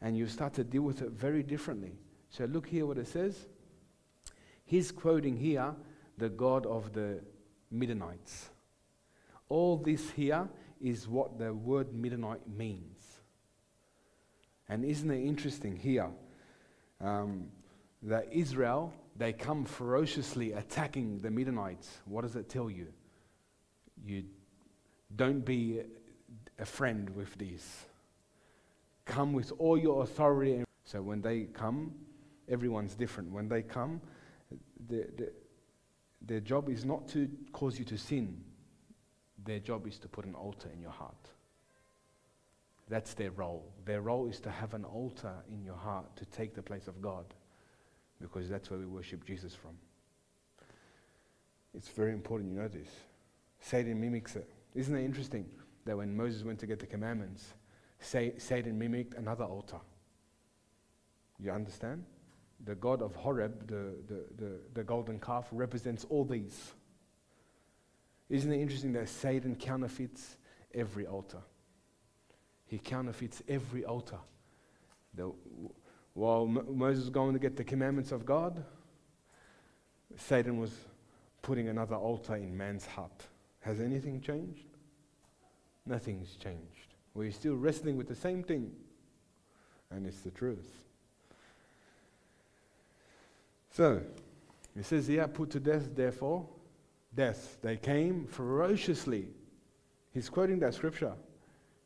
[0.00, 1.92] And you start to deal with it very differently.
[2.30, 3.46] So look here what it says.
[4.64, 5.74] He's quoting here
[6.18, 7.20] the God of the
[7.70, 8.50] Midianites.
[9.48, 10.48] All this here
[10.80, 12.98] is what the word Midianite means.
[14.68, 16.10] And isn't it interesting here
[17.00, 17.46] um,
[18.02, 21.98] that Israel, they come ferociously attacking the Midianites?
[22.04, 22.88] What does it tell you?
[24.04, 24.24] You
[25.16, 25.80] don't be
[26.58, 27.86] a friend with these.
[29.06, 30.64] Come with all your authority.
[30.84, 31.94] So when they come,
[32.48, 33.32] everyone's different.
[33.32, 34.00] When they come,
[34.88, 35.32] the, the,
[36.20, 38.42] their job is not to cause you to sin.
[39.44, 41.30] Their job is to put an altar in your heart.
[42.88, 43.72] That's their role.
[43.84, 47.00] Their role is to have an altar in your heart to take the place of
[47.00, 47.26] God
[48.20, 49.76] because that's where we worship Jesus from.
[51.74, 52.88] It's very important you know this.
[53.60, 54.48] Satan mimics it.
[54.74, 55.46] Isn't it interesting
[55.84, 57.54] that when Moses went to get the commandments,
[58.00, 59.80] Satan mimicked another altar?
[61.38, 62.04] You understand?
[62.64, 66.72] The God of Horeb, the, the, the, the golden calf, represents all these.
[68.28, 70.36] Isn't it interesting that Satan counterfeits
[70.74, 71.38] every altar?
[72.66, 74.18] He counterfeits every altar.
[75.14, 75.32] The,
[76.12, 78.64] while Moses was going to get the commandments of God,
[80.16, 80.72] Satan was
[81.42, 83.24] putting another altar in man's heart.
[83.60, 84.66] Has anything changed?
[85.86, 86.94] Nothing's changed.
[87.14, 88.72] We're still wrestling with the same thing,
[89.90, 90.87] and it's the truth.
[93.70, 94.02] So,
[94.76, 96.46] it says here, put to death, therefore,
[97.14, 97.58] death.
[97.62, 99.28] They came ferociously.
[100.12, 101.14] He's quoting that scripture.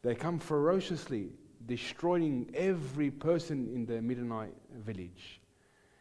[0.02, 1.30] They come ferociously,
[1.66, 5.40] destroying every person in the Midianite village.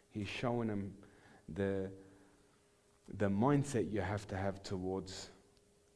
[0.10, 0.94] He's showing them
[1.54, 1.90] the,
[3.18, 5.30] the mindset you have to have towards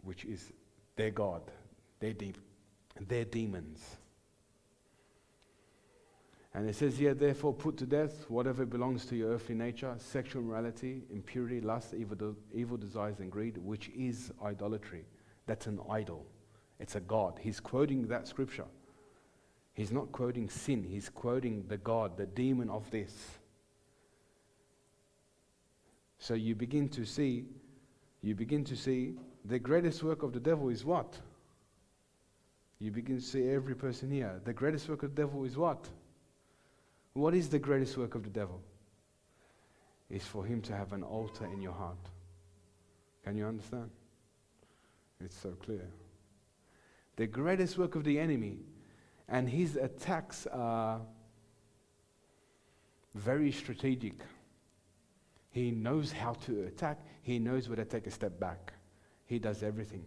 [0.03, 0.53] which is
[0.95, 1.41] their God,
[1.99, 2.33] their, de-
[3.07, 3.97] their demons.
[6.55, 10.41] And it says here, therefore, put to death whatever belongs to your earthly nature sexual
[10.41, 15.03] morality, impurity, lust, evil, de- evil desires, and greed, which is idolatry.
[15.47, 16.25] That's an idol,
[16.79, 17.37] it's a God.
[17.41, 18.67] He's quoting that scripture.
[19.73, 23.13] He's not quoting sin, he's quoting the God, the demon of this.
[26.19, 27.43] So you begin to see,
[28.21, 31.19] you begin to see the greatest work of the devil is what?
[32.79, 34.39] You begin to see every person here.
[34.45, 35.89] The greatest work of the devil is what?
[37.15, 38.61] What is the greatest work of the devil?
[40.09, 42.09] Is for him to have an altar in your heart.
[43.23, 43.89] Can you understand?
[45.23, 45.87] It's so clear.
[47.15, 48.59] The greatest work of the enemy
[49.29, 50.99] and his attacks are
[53.15, 54.15] very strategic.
[55.51, 58.73] He knows how to attack, he knows where to take a step back.
[59.25, 60.03] He does everything.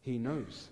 [0.00, 0.70] He knows.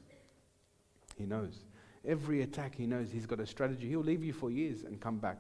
[1.17, 1.61] He knows.
[2.05, 3.89] Every attack, he knows he's got a strategy.
[3.89, 5.39] He'll leave you for years and come back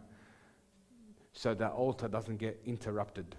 [1.32, 3.36] so that altar doesn't get interrupted.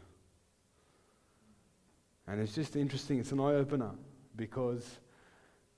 [2.28, 3.92] And it's just interesting, it's an eye opener
[4.36, 5.00] because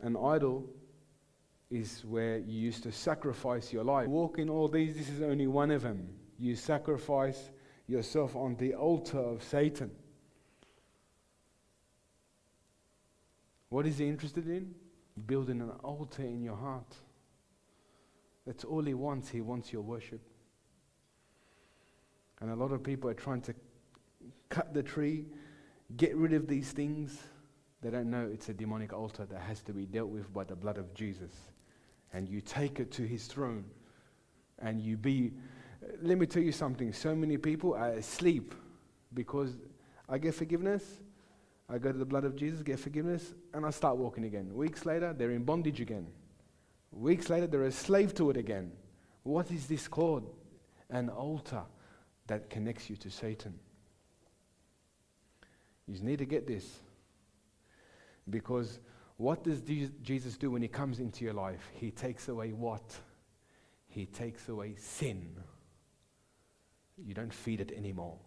[0.01, 0.69] an idol
[1.69, 4.07] is where you used to sacrifice your life.
[4.07, 6.07] Walk in all these, this is only one of them.
[6.37, 7.51] You sacrifice
[7.87, 9.91] yourself on the altar of Satan.
[13.69, 14.75] What is he interested in?
[15.25, 16.95] Building an altar in your heart.
[18.45, 19.29] That's all he wants.
[19.29, 20.21] He wants your worship.
[22.43, 23.55] And a lot of people are trying to
[24.49, 25.25] cut the tree,
[25.97, 27.17] get rid of these things.
[27.81, 30.55] They don't know it's a demonic altar that has to be dealt with by the
[30.55, 31.31] blood of Jesus.
[32.13, 33.65] And you take it to his throne.
[34.59, 35.33] And you be.
[36.03, 36.93] Let me tell you something.
[36.93, 38.53] So many people are asleep
[39.15, 39.57] because
[40.07, 40.83] I get forgiveness
[41.69, 44.53] I go to the blood of Jesus, get forgiveness, and I start walking again.
[44.53, 46.07] Weeks later, they're in bondage again.
[46.91, 48.71] Weeks later, they're a slave to it again.
[49.23, 50.29] What is this called?
[50.89, 51.63] An altar
[52.27, 53.59] that connects you to Satan.
[55.87, 56.79] You need to get this.
[58.29, 58.79] Because
[59.17, 59.61] what does
[60.01, 61.69] Jesus do when he comes into your life?
[61.73, 62.95] He takes away what?
[63.87, 65.35] He takes away sin.
[66.97, 68.17] You don't feed it anymore.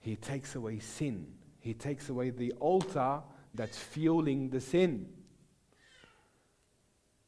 [0.00, 1.26] He takes away sin.
[1.60, 3.20] He takes away the altar
[3.54, 5.08] that's fueling the sin.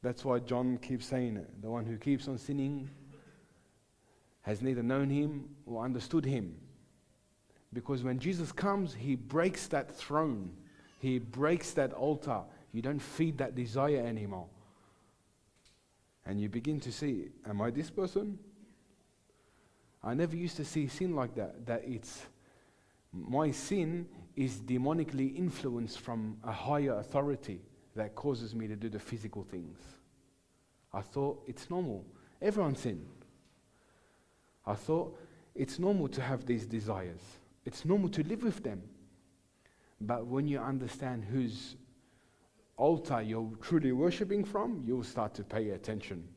[0.03, 1.61] That's why John keeps saying it.
[1.61, 2.89] The one who keeps on sinning
[4.47, 6.55] has neither known him or understood him.
[7.73, 10.53] Because when Jesus comes, he breaks that throne,
[10.99, 12.39] he breaks that altar.
[12.71, 14.47] You don't feed that desire anymore.
[16.25, 18.39] And you begin to see, am I this person?
[20.01, 22.21] I never used to see sin like that, that it's
[23.11, 27.59] my sin is demonically influenced from a higher authority
[27.95, 29.77] that causes me to do the physical things.
[30.93, 32.05] I thought it's normal.
[32.41, 33.05] Everyone sin.
[34.67, 35.17] I thought
[35.55, 37.21] it's normal to have these desires.
[37.65, 38.83] It's normal to live with them.
[39.99, 41.75] But when you understand whose
[42.75, 46.27] altar you're truly worshipping from, you'll start to pay attention.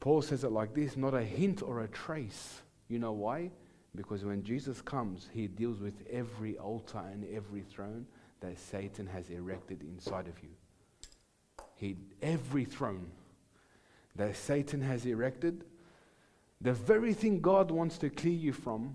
[0.00, 2.62] Paul says it like this not a hint or a trace.
[2.88, 3.50] You know why?
[3.96, 8.06] Because when Jesus comes, he deals with every altar and every throne
[8.40, 10.50] that Satan has erected inside of you.
[11.74, 13.10] He, every throne
[14.14, 15.64] that Satan has erected,
[16.60, 18.94] the very thing God wants to clear you from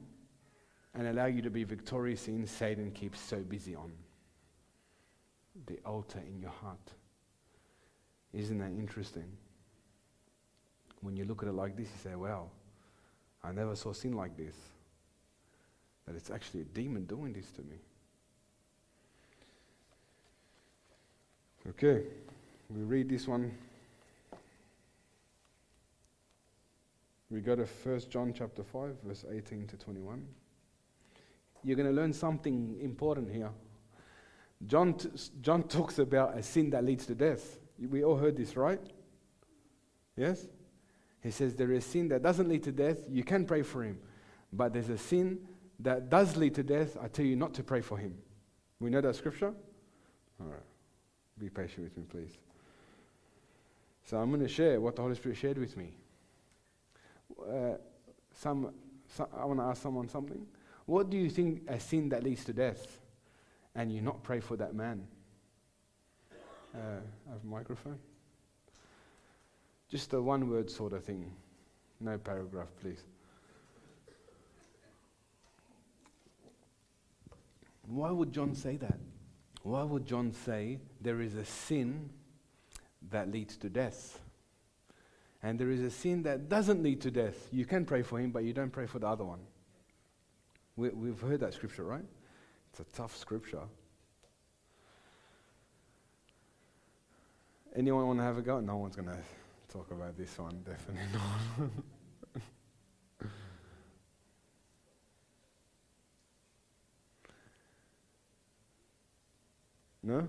[0.93, 3.91] and allow you to be victorious in, Satan keeps so busy on.
[5.68, 6.91] The altar in your heart.
[8.34, 9.32] Isn't that interesting?
[11.01, 12.49] When you look at it like this, you say, wow,
[13.43, 14.55] I never saw sin like this
[16.05, 17.78] that it's actually a demon doing this to me.
[21.70, 22.03] Okay,
[22.70, 23.53] we read this one.
[27.34, 30.24] We go to 1 John chapter 5, verse 18 to 21.
[31.64, 33.50] You're going to learn something important here.
[34.68, 35.10] John, t-
[35.42, 37.58] John talks about a sin that leads to death.
[37.90, 38.80] We all heard this, right?
[40.16, 40.46] Yes?
[41.24, 43.00] He says there is sin that doesn't lead to death.
[43.10, 43.98] You can pray for him.
[44.52, 45.40] But there's a sin
[45.80, 48.16] that does lead to death, I tell you not to pray for him.
[48.80, 49.56] We know that scripture?
[50.40, 50.60] All right.
[51.40, 52.38] Be patient with me, please.
[54.06, 55.96] So I'm going to share what the Holy Spirit shared with me.
[57.48, 57.78] Uh,
[58.34, 58.74] some,
[59.08, 60.46] some, I want to ask someone something.
[60.86, 63.00] What do you think a sin that leads to death?
[63.76, 65.08] And you not pray for that man?
[66.76, 68.00] Uh, I have a microphone.
[69.89, 71.32] Just a one word sort of thing.
[72.00, 73.04] No paragraph, please.
[77.88, 79.00] Why would John say that?
[79.62, 82.10] Why would John say there is a sin
[83.12, 84.20] that leads to death?
[85.44, 88.32] and there is a sin that doesn't lead to death, you can pray for him,
[88.32, 89.41] but you don't pray for the other one.
[90.78, 92.06] We, we've heard that scripture, right?
[92.72, 93.62] It's a tough scripture.
[97.76, 98.62] Anyone want to have a go?
[98.62, 99.18] No one's going to
[99.72, 101.70] talk about this one, definitely not.
[110.04, 110.28] no?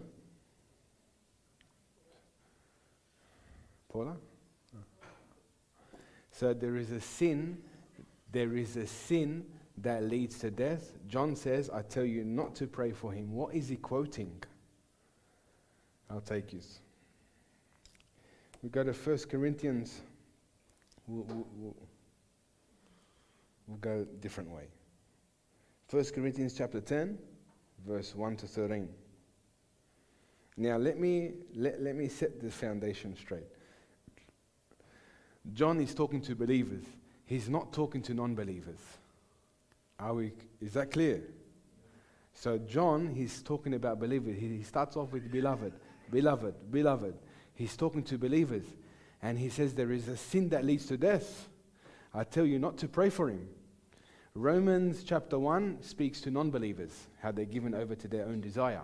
[3.88, 4.16] Paula?
[6.34, 7.58] So there is a sin,
[8.32, 9.44] there is a sin
[9.78, 10.92] that leads to death.
[11.06, 13.32] John says, I tell you not to pray for him.
[13.32, 14.42] What is he quoting?
[16.10, 16.58] I'll take you.
[18.64, 20.00] We go to 1 Corinthians.
[21.06, 21.76] We'll, we'll,
[23.68, 24.64] we'll, go a different way.
[25.90, 27.16] 1 Corinthians chapter 10,
[27.86, 28.88] verse 1 to 13.
[30.56, 33.53] Now, let me, let, let me set the foundation straight.
[35.52, 36.84] John is talking to believers,
[37.26, 38.78] he's not talking to non believers.
[39.98, 41.22] Are we, is that clear?
[42.34, 44.36] So, John, he's talking about believers.
[44.38, 45.72] He, he starts off with beloved,
[46.10, 47.14] beloved, beloved.
[47.54, 48.64] He's talking to believers.
[49.22, 51.48] And he says there is a sin that leads to death.
[52.12, 53.48] I tell you not to pray for him.
[54.34, 56.90] Romans chapter 1 speaks to non believers,
[57.22, 58.82] how they're given over to their own desire.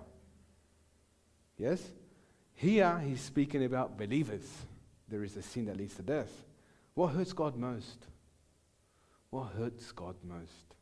[1.58, 1.82] Yes?
[2.54, 4.48] Here he's speaking about believers.
[5.08, 6.30] There is a sin that leads to death.
[7.00, 8.08] What hurts God most?
[9.30, 10.74] What hurts God most?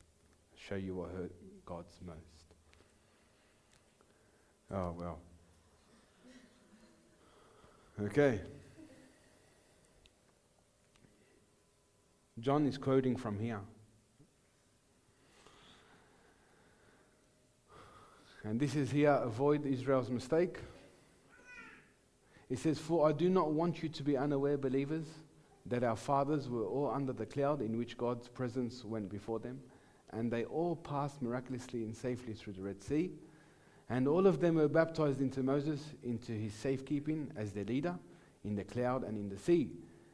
[0.51, 1.31] I'll show you what hurt
[1.65, 2.57] God's most.
[4.69, 5.21] Oh, well.
[8.03, 8.41] Okay.
[12.41, 13.61] John is quoting from here.
[18.43, 20.59] And this is here avoid Israel's mistake.
[22.51, 25.07] It says, For I do not want you to be unaware, believers,
[25.69, 29.61] that our fathers were all under the cloud in which God's presence went before them,
[30.11, 33.11] and they all passed miraculously and safely through the Red Sea.
[33.91, 37.99] And all of them were baptized into Moses, into his safekeeping as their leader,
[38.45, 39.71] in the cloud and in the sea.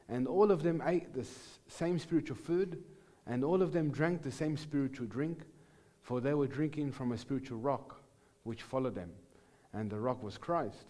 [0.09, 1.27] And all of them ate the
[1.69, 2.83] same spiritual food,
[3.27, 5.43] and all of them drank the same spiritual drink,
[6.03, 8.01] for they were drinking from a spiritual rock
[8.43, 9.11] which followed them,
[9.73, 10.85] and the rock was Christ.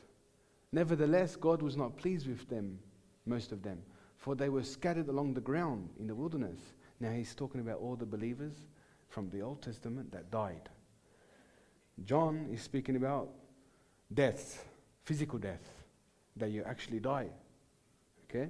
[0.73, 2.79] Nevertheless, God was not pleased with them,
[3.25, 3.79] most of them,
[4.25, 6.59] for they were scattered along the ground in the wilderness.
[6.99, 8.55] Now he's talking about all the believers
[9.11, 10.71] from the Old Testament that died.
[12.07, 13.29] John is speaking about
[14.15, 14.65] death,
[15.05, 15.61] physical death,
[16.39, 17.29] that you actually die.
[18.25, 18.49] Okay?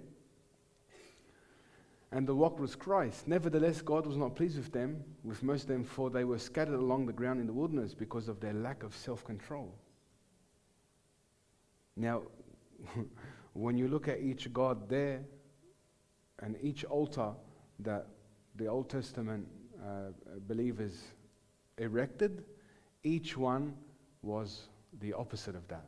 [2.13, 3.27] And the rock was Christ.
[3.27, 6.79] Nevertheless, God was not pleased with them, with most of them, for they were scattered
[6.79, 9.75] along the ground in the wilderness because of their lack of self control.
[11.97, 12.23] Now,
[13.55, 15.25] when you look at each God there
[16.41, 17.33] and each altar
[17.81, 18.07] that
[18.57, 19.47] the Old Testament
[19.83, 20.11] uh,
[20.47, 21.03] believers
[21.79, 22.45] erected,
[23.03, 23.75] each one
[24.23, 24.69] was
[25.01, 25.85] the opposite of that.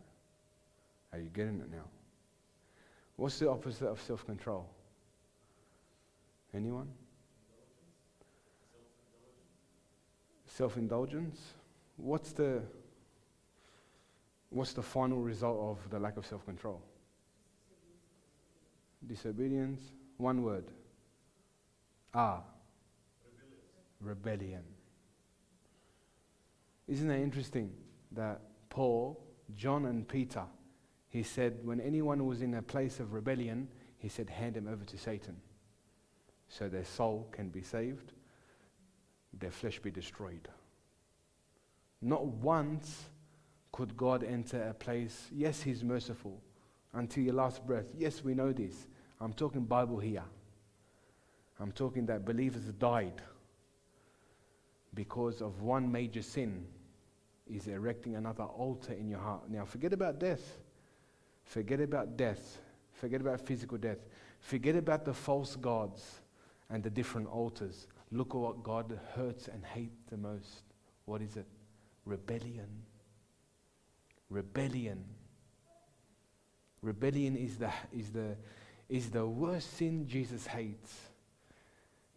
[1.12, 1.84] Are you getting it now?
[3.16, 4.68] What's the opposite of self control?
[6.54, 6.88] Anyone?
[10.46, 11.40] Self indulgence.
[11.96, 12.62] What's the
[14.50, 16.82] what's the final result of the lack of self control?
[19.06, 19.80] Disobedience.
[20.16, 20.64] One word.
[22.14, 22.42] Ah.
[24.00, 24.62] Rebellion.
[26.88, 27.72] Isn't it interesting
[28.12, 28.40] that
[28.70, 29.20] Paul,
[29.54, 30.44] John, and Peter,
[31.08, 34.84] he said, when anyone was in a place of rebellion, he said, hand him over
[34.84, 35.36] to Satan
[36.48, 38.12] so their soul can be saved,
[39.32, 40.48] their flesh be destroyed.
[42.00, 43.04] Not once
[43.72, 46.40] could God enter a place, yes, He's merciful
[46.92, 47.92] until your last breath.
[47.96, 48.86] Yes, we know this.
[49.20, 50.24] I'm talking Bible here.
[51.58, 53.22] I'm talking that believers died
[54.94, 56.66] because of one major sin
[57.46, 59.48] is erecting another altar in your heart.
[59.48, 60.58] Now, forget about death.
[61.44, 62.58] Forget about death.
[62.92, 63.98] Forget about physical death.
[64.40, 66.20] Forget about the false gods
[66.70, 67.86] and the different altars.
[68.10, 70.64] Look at what God hurts and hates the most.
[71.04, 71.46] What is it?
[72.04, 72.68] Rebellion.
[74.28, 75.04] Rebellion.
[76.82, 78.36] Rebellion is the, is the,
[78.88, 80.94] is the worst sin Jesus hates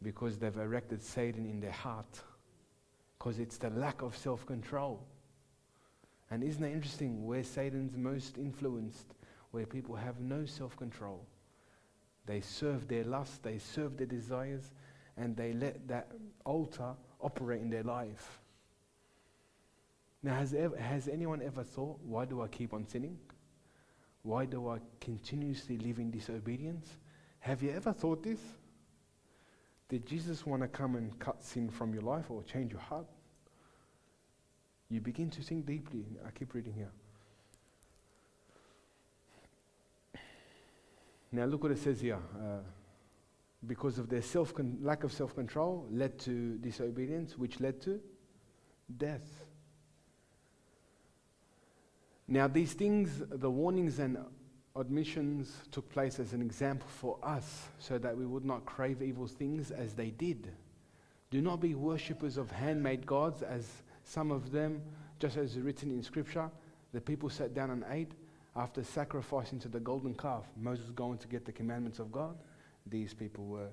[0.01, 2.21] because they've erected Satan in their heart.
[3.17, 5.03] Because it's the lack of self control.
[6.31, 9.15] And isn't it interesting where Satan's most influenced?
[9.51, 11.25] Where people have no self control.
[12.25, 14.71] They serve their lust, they serve their desires,
[15.17, 16.11] and they let that
[16.45, 18.39] altar operate in their life.
[20.21, 23.17] Now, has, ever, has anyone ever thought, why do I keep on sinning?
[24.29, 26.87] Why do I continuously live in disobedience?
[27.39, 28.37] Have you ever thought this?
[29.89, 33.07] Did Jesus want to come and cut sin from your life or change your heart?
[34.87, 36.05] You begin to think deeply.
[36.23, 36.91] I keep reading here.
[41.31, 42.19] Now, look what it says here.
[42.39, 42.59] Uh,
[43.65, 47.99] because of their self lack of self control, led to disobedience, which led to
[48.95, 49.48] death.
[52.31, 54.17] Now, these things, the warnings and
[54.75, 59.25] admissions took place as an example for us so that we would not crave evil
[59.25, 60.51] things as they did.
[61.31, 63.67] Do not be worshippers of handmade gods as
[64.03, 64.79] some of them,
[65.17, 66.51] just as written in Scripture,
[66.93, 68.11] the people sat down and ate
[68.55, 70.45] after sacrificing to the golden calf.
[70.55, 72.37] Moses going to get the commandments of God.
[72.85, 73.69] These people were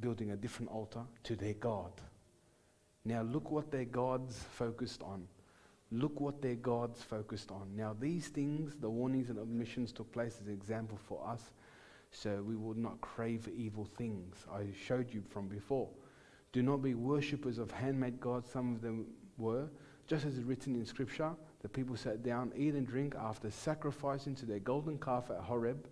[0.00, 1.92] building a different altar to their God.
[3.04, 5.28] Now, look what their gods focused on.
[5.90, 7.74] Look what their gods focused on.
[7.74, 11.50] Now, these things, the warnings and admissions, took place as an example for us
[12.10, 14.36] so we would not crave evil things.
[14.52, 15.88] I showed you from before.
[16.52, 19.68] Do not be worshippers of handmade gods, some of them were,
[20.06, 21.32] just as is written in Scripture.
[21.60, 25.86] The people sat down, eat and drink after sacrificing to their golden calf at Horeb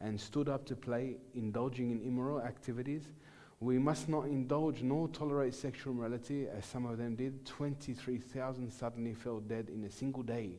[0.00, 3.12] and stood up to play, indulging in immoral activities.
[3.60, 7.44] We must not indulge nor tolerate sexual immorality as some of them did.
[7.44, 10.52] 23,000 suddenly fell dead in a single day.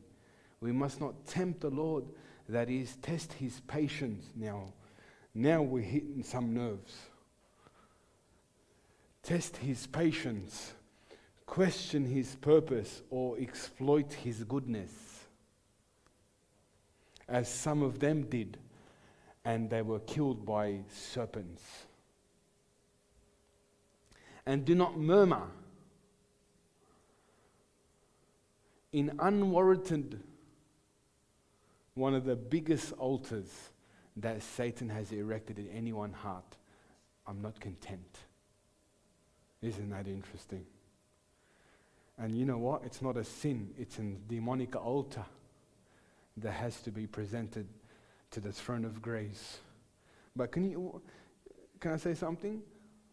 [0.60, 2.06] We must not tempt the Lord,
[2.48, 4.28] that is, test his patience.
[4.36, 4.74] Now,
[5.34, 6.96] now we're hitting some nerves.
[9.24, 10.74] Test his patience,
[11.48, 14.92] question his purpose, or exploit his goodness,
[17.28, 18.58] as some of them did,
[19.44, 21.86] and they were killed by serpents
[24.46, 25.44] and do not murmur
[28.92, 30.20] in unwarranted
[31.96, 33.70] one of the biggest altars
[34.18, 36.58] that Satan has erected in anyone's heart.
[37.28, 38.20] I'm not content.
[39.62, 40.66] Isn't that interesting?
[42.18, 42.84] And you know what?
[42.84, 45.26] It's not a sin, it's a demonic altar
[46.38, 47.68] that has to be presented
[48.32, 49.60] to the throne of grace.
[50.36, 51.02] But can you
[51.80, 52.62] can I say something?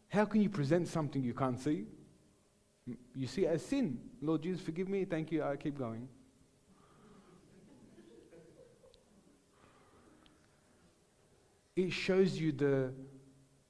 [0.09, 1.85] How can you present something you can't see?
[3.15, 3.99] You see as sin.
[4.23, 5.05] Lord Jesus, forgive me.
[5.05, 5.43] Thank you.
[5.43, 6.09] I keep going.
[11.77, 12.93] It shows you the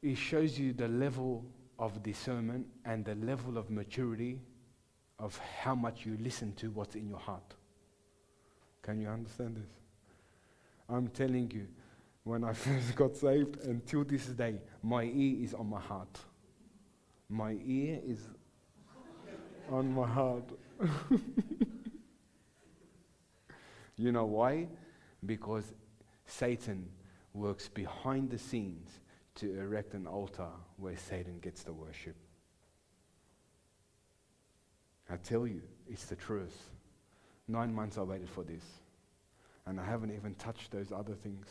[0.00, 1.44] it shows you the level
[1.78, 4.40] of discernment and the level of maturity
[5.18, 7.54] of how much you listen to what's in your heart.
[8.82, 9.70] Can you understand this?
[10.88, 11.66] I'm telling you,
[12.24, 16.18] when I first got saved until this day, my ear is on my heart.
[17.28, 18.20] My ear is
[19.70, 20.44] on my heart.
[23.96, 24.68] you know why?
[25.26, 25.74] Because
[26.24, 26.88] Satan
[27.34, 29.00] works behind the scenes
[29.36, 30.48] to erect an altar
[30.78, 32.16] where Satan gets the worship.
[35.10, 36.70] I tell you, it's the truth.
[37.46, 38.64] Nine months I waited for this,
[39.66, 41.46] and I haven't even touched those other things.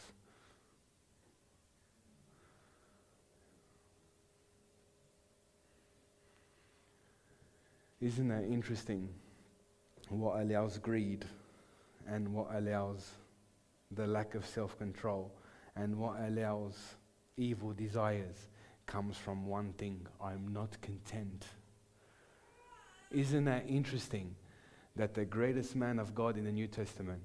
[8.00, 9.10] Isn't that interesting?
[10.10, 11.26] What allows greed
[12.08, 13.10] and what allows
[13.92, 15.32] the lack of self control
[15.76, 16.76] and what allows
[17.38, 18.50] evil desires
[18.86, 21.46] comes from one thing I'm not content.
[23.10, 24.36] Isn't that interesting
[24.96, 27.22] that the greatest man of God in the New Testament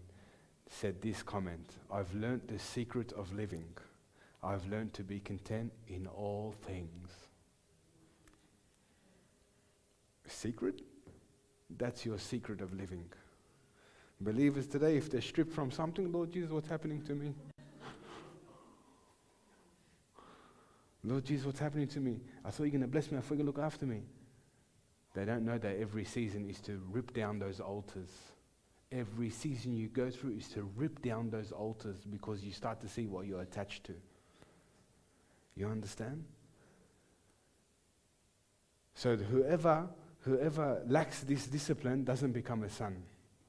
[0.69, 3.77] said this comment I've learned the secret of living.
[4.43, 7.22] I've learned to be content in all things
[10.33, 10.83] secret,
[11.79, 13.05] that's your secret of living.
[14.21, 17.35] Believers today, if they're stripped from something, Lord Jesus, what's happening to me?
[21.05, 22.21] Lord Jesus, what's happening to me?
[22.45, 23.19] I thought you're going to bless me.
[23.19, 24.03] I thought to look after me.
[25.15, 28.11] They don't know that every season is to rip down those altars.
[28.93, 32.89] Every season you go through is to rip down those altars because you start to
[32.89, 33.95] see what you're attached to.
[35.57, 36.25] You understand?
[38.95, 39.89] So whoever
[40.23, 43.03] whoever lacks this discipline doesn't become a son.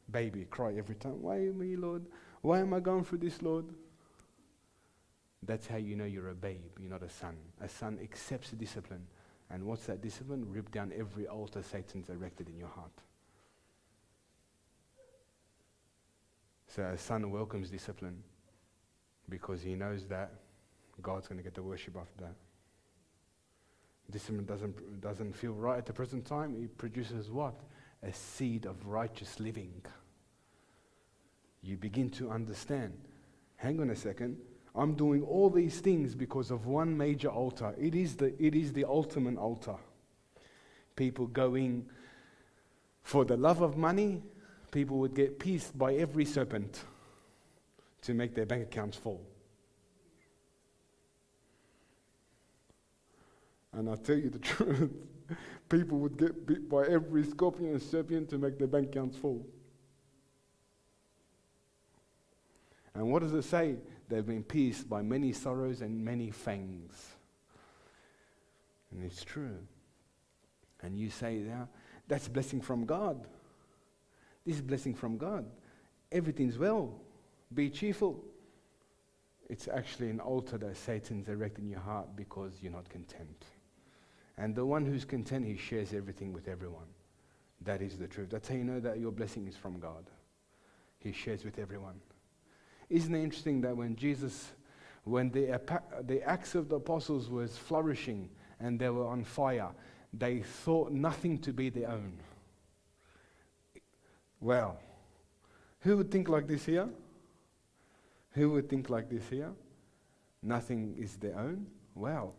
[0.10, 1.22] Baby, cry every time.
[1.22, 2.06] Why me, Lord?
[2.42, 3.66] Why am I going through this, Lord?
[5.42, 7.36] That's how you know you're a babe, you're not a son.
[7.62, 9.06] A son accepts discipline.
[9.50, 10.46] And what's that discipline?
[10.50, 12.92] Rip down every altar Satan's erected in your heart.
[16.68, 18.24] So a son welcomes discipline
[19.30, 20.32] because he knows that
[21.02, 22.36] God's going to get the worship after that
[24.12, 27.56] discipline doesn't, doesn't feel right at the present time, it produces what?
[28.04, 29.82] A seed of righteous living.
[31.62, 32.94] You begin to understand.
[33.56, 34.38] Hang on a second.
[34.76, 37.74] I'm doing all these things because of one major altar.
[37.80, 39.76] It is the, it is the ultimate altar.
[40.96, 41.86] People going
[43.04, 44.22] for the love of money,
[44.72, 46.84] people would get pierced by every serpent
[48.02, 49.22] to make their bank accounts full.
[53.74, 54.92] And I tell you the truth,
[55.70, 59.46] people would get bit by every scorpion and serpent to make their bank accounts full.
[62.96, 63.78] And what does it say?
[64.08, 67.16] They've been pierced by many sorrows and many fangs.
[68.92, 69.58] And it's true.
[70.84, 71.66] And you say, yeah,
[72.08, 73.26] that's blessing from God.
[74.46, 75.46] This is blessing from God.
[76.12, 76.94] Everything's well.
[77.54, 78.24] Be cheerful.
[79.50, 83.46] It's actually an altar that Satan's erected in your heart because you're not content.
[84.38, 86.88] And the one who's content, he shares everything with everyone.
[87.62, 88.30] That is the truth.
[88.30, 90.10] That's how you know that your blessing is from God.
[91.00, 92.02] He shares with everyone.
[92.90, 94.52] Isn't it interesting that when Jesus,
[95.04, 95.60] when the,
[96.06, 98.30] the acts of the apostles was flourishing
[98.60, 99.70] and they were on fire,
[100.14, 102.14] they thought nothing to be their own.
[104.40, 104.78] Well,
[105.82, 106.90] who would think like this here?
[108.32, 109.52] Who would think like this here?
[110.42, 111.68] Nothing is their own?
[111.96, 112.36] Well,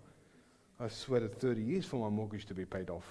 [0.80, 3.06] I sweated 30 years for my mortgage to be paid off.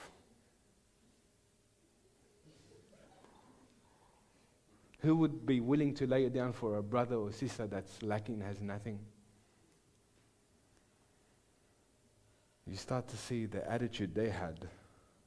[5.00, 8.42] Who would be willing to lay it down for a brother or sister that's lacking,
[8.42, 9.00] has nothing?
[12.66, 14.68] You start to see the attitude they had.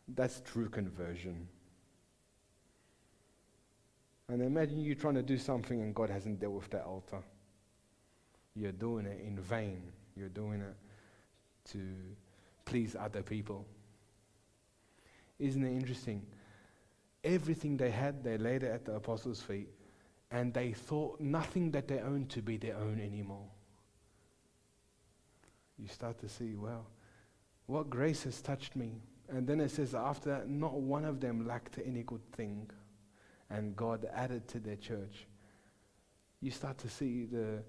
[0.09, 1.49] That's true conversion.
[4.29, 7.23] And imagine you trying to do something and God hasn't dealt with that altar.
[8.55, 9.83] You're doing it in vain.
[10.17, 10.75] You're doing it
[11.73, 11.79] to
[12.67, 13.67] please other people.
[15.39, 16.27] Isn't it interesting?
[17.25, 19.71] Everything they had, they laid it at the apostles' feet,
[20.31, 23.49] and they thought nothing that they owned to be their own anymore.
[25.79, 26.87] You start to see, well,
[27.67, 29.01] what grace has touched me.
[29.29, 32.71] And then it says, after that, not one of them lacked any good thing.
[33.51, 35.27] And God added to their church.
[36.41, 37.63] You start to see the,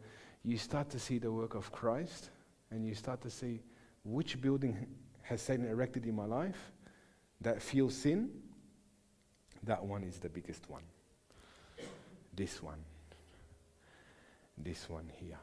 [0.44, 2.30] you start to see the work of Christ,
[2.72, 3.62] and you start to see
[4.08, 4.88] which building
[5.22, 6.72] has Satan erected in my life
[7.42, 8.30] that feels sin,
[9.64, 10.84] that one is the biggest one.
[12.34, 12.80] This one.
[14.58, 15.38] This one here.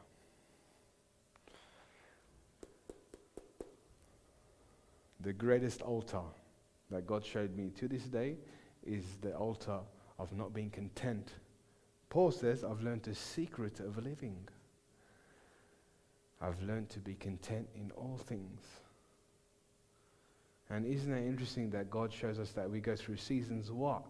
[5.21, 6.21] The greatest altar
[6.89, 8.37] that God showed me to this day
[8.85, 9.79] is the altar
[10.17, 11.33] of not being content.
[12.09, 14.47] Paul says, I've learned the secret of living.
[16.41, 18.61] I've learned to be content in all things.
[20.69, 23.71] And isn't it interesting that God shows us that we go through seasons?
[23.71, 24.03] What?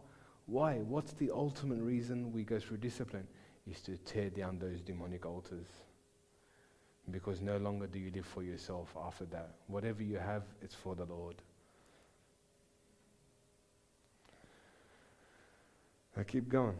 [0.45, 0.75] Why?
[0.77, 3.27] What's the ultimate reason we go through discipline?
[3.69, 5.67] Is to tear down those demonic altars.
[7.11, 9.55] Because no longer do you live for yourself after that.
[9.67, 11.35] Whatever you have, it's for the Lord.
[16.17, 16.77] I keep going.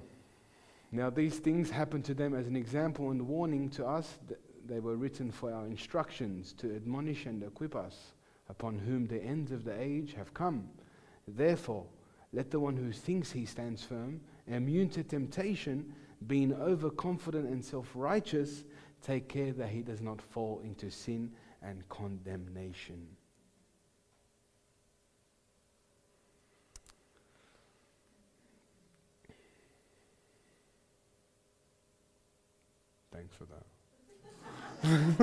[0.91, 4.17] Now, these things happened to them as an example and warning to us.
[4.67, 8.13] They were written for our instructions to admonish and equip us
[8.49, 10.69] upon whom the ends of the age have come.
[11.27, 11.85] Therefore,
[12.33, 15.93] let the one who thinks he stands firm, immune to temptation,
[16.27, 18.63] being overconfident and self righteous,
[19.01, 23.07] take care that he does not fall into sin and condemnation.
[33.11, 33.64] Thanks for that.
[34.85, 35.17] I'm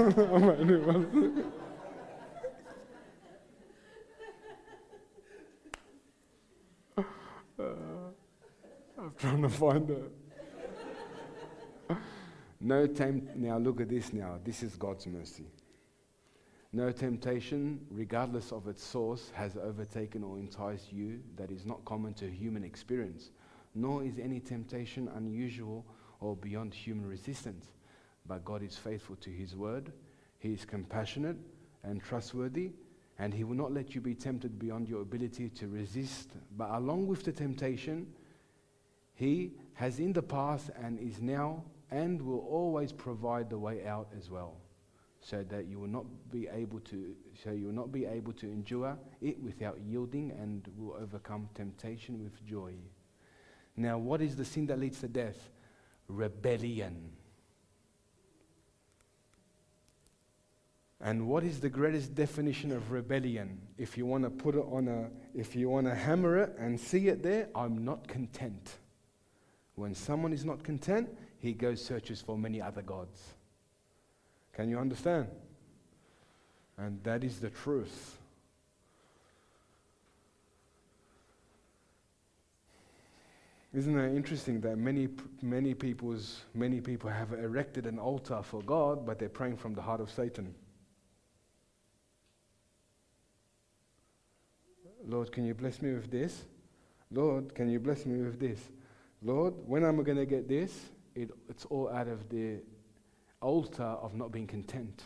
[9.18, 10.12] trying to find it.
[12.60, 13.36] no tempt.
[13.36, 14.12] Now look at this.
[14.12, 15.46] Now this is God's mercy.
[16.72, 22.14] No temptation, regardless of its source, has overtaken or enticed you that is not common
[22.14, 23.30] to human experience,
[23.76, 25.86] nor is any temptation unusual
[26.18, 27.68] or beyond human resistance.
[28.26, 29.92] But God is faithful to His word.
[30.38, 31.36] He is compassionate
[31.82, 32.72] and trustworthy,
[33.18, 36.30] and He will not let you be tempted beyond your ability to resist.
[36.56, 38.06] But along with the temptation,
[39.14, 44.08] he has in the past and is now and will always provide the way out
[44.18, 44.56] as well,
[45.20, 47.14] so that you will not be able to
[47.44, 52.22] so you will not be able to endure it without yielding and will overcome temptation
[52.22, 52.72] with joy.
[53.76, 55.50] Now, what is the sin that leads to death?
[56.08, 57.12] Rebellion.
[61.04, 63.60] And what is the greatest definition of rebellion?
[63.76, 66.78] If you want to put it on a, if you want to hammer it and
[66.78, 68.78] see it there, I'm not content.
[69.74, 71.08] When someone is not content,
[71.40, 73.20] he goes searches for many other gods.
[74.52, 75.26] Can you understand?
[76.78, 78.18] And that is the truth.
[83.74, 85.08] Isn't it interesting that many,
[85.40, 89.82] many, people's, many people have erected an altar for God, but they're praying from the
[89.82, 90.54] heart of Satan?
[95.06, 96.44] Lord, can you bless me with this?
[97.10, 98.60] Lord, can you bless me with this?
[99.22, 100.90] Lord, when am I going to get this?
[101.14, 102.60] It, it's all out of the
[103.40, 105.02] altar of not being content.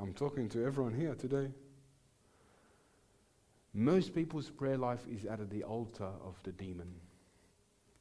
[0.00, 1.50] I'm talking to everyone here today.
[3.74, 6.92] Most people's prayer life is out of the altar of the demon.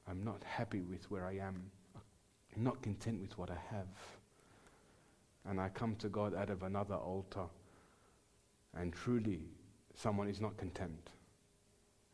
[0.10, 1.64] I'm not happy with where I am.
[2.56, 3.88] I'm not content with what I have.
[5.48, 7.46] And I come to God out of another altar.
[8.76, 9.42] And truly,
[9.96, 11.10] someone is not content.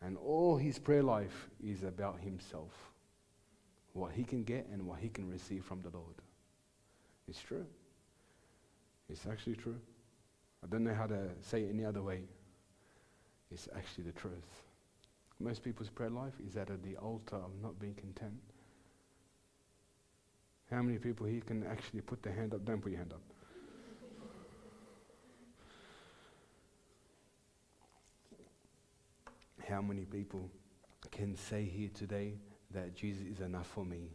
[0.02, 2.72] And all his prayer life is about himself
[3.94, 6.16] what he can get and what he can receive from the Lord.
[7.28, 7.66] It's true.
[9.10, 9.80] It's actually true.
[10.64, 12.22] I don't know how to say it any other way.
[13.52, 14.64] It's actually the truth.
[15.40, 18.40] Most people's prayer life is at the altar of not being content.
[20.70, 22.66] How many people here can actually put their hand up?
[22.66, 23.22] Don't put your hand up.
[29.70, 30.50] How many people
[31.12, 32.36] can say here today
[32.72, 34.12] that Jesus is enough for me?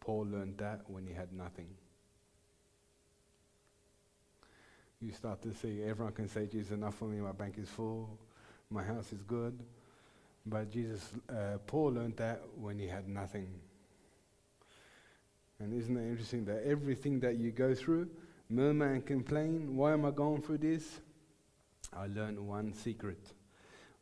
[0.00, 1.68] Paul learned that when he had nothing.
[5.00, 7.68] You start to see everyone can say Jesus is enough for me, my bank is
[7.68, 8.18] full,
[8.70, 9.58] my house is good.
[10.44, 13.48] But Jesus, uh, Paul learned that when he had nothing.
[15.60, 18.08] And isn't it interesting that everything that you go through,
[18.48, 21.00] murmur and complain, why am I going through this?
[21.92, 23.35] I learned one secret.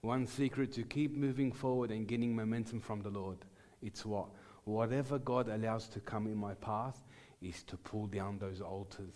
[0.04, 3.38] One secret to keep moving forward and getting momentum from the Lord.
[3.80, 4.28] It's what?
[4.64, 7.02] Whatever God allows to come in my path
[7.40, 9.14] is to pull down those altars.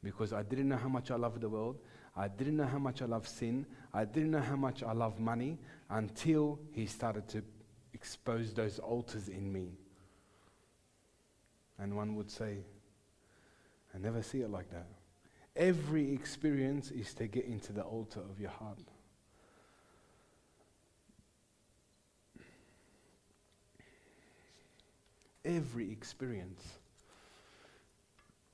[0.00, 1.80] Because I didn't know how much I love the world.
[2.16, 3.66] I didn't know how much I love sin.
[3.92, 5.58] I didn't know how much I love money
[5.90, 7.42] until He started to
[7.94, 9.72] expose those altars in me.
[11.80, 12.58] And one would say,
[13.92, 14.86] I never see it like that.
[15.56, 18.78] Every experience is to get into the altar of your heart.
[25.46, 26.62] Every experience.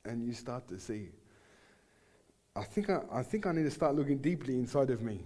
[0.04, 1.08] And you start to see,
[2.54, 5.20] I think I, I think I need to start looking deeply inside of me.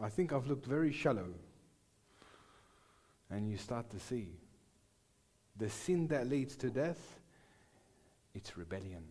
[0.00, 1.34] I think I've looked very shallow.
[3.30, 4.28] And you start to see
[5.56, 7.18] the sin that leads to death,
[8.34, 9.02] it's rebellion.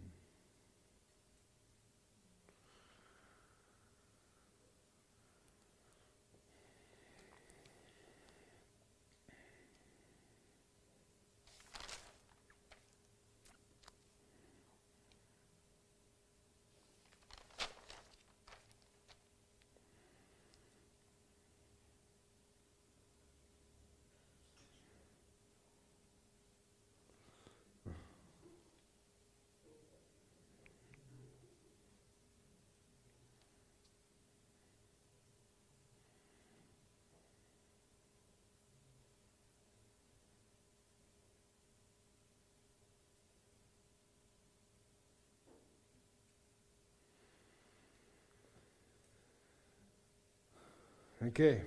[51.28, 51.62] Okay,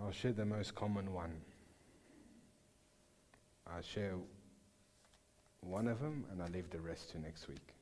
[0.00, 1.34] I'll share the most common one.
[3.66, 4.14] I'll share
[5.60, 7.74] one of them and I'll leave the rest to next week.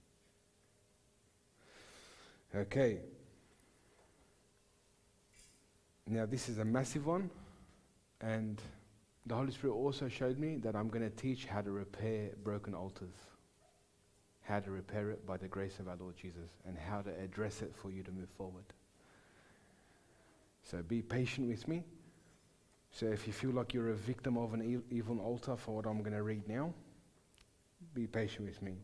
[2.53, 2.99] Okay.
[6.09, 7.31] Now, this is a massive one,
[8.21, 8.61] and
[9.25, 12.75] the Holy Spirit also showed me that I'm going to teach how to repair broken
[12.75, 13.15] altars,
[14.41, 17.63] how to repair it by the grace of our Lord Jesus, and how to address
[17.63, 18.65] it for you to move forward.
[20.63, 21.85] So be patient with me.
[22.91, 25.87] So if you feel like you're a victim of an e- evil altar for what
[25.87, 26.73] I'm going to read now,
[27.95, 28.75] be patient with me.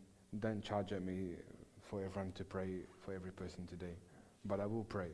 [0.41, 1.35] Don't charge at me
[1.83, 3.95] for everyone to pray for every person today.
[4.45, 5.11] But I will pray.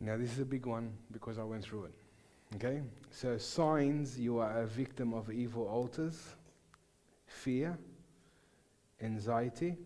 [0.00, 1.94] Now, this is a big one because I went through it.
[2.56, 2.82] Okay?
[3.10, 6.34] So, signs you are a victim of evil altars
[7.26, 7.78] fear,
[9.00, 9.76] anxiety,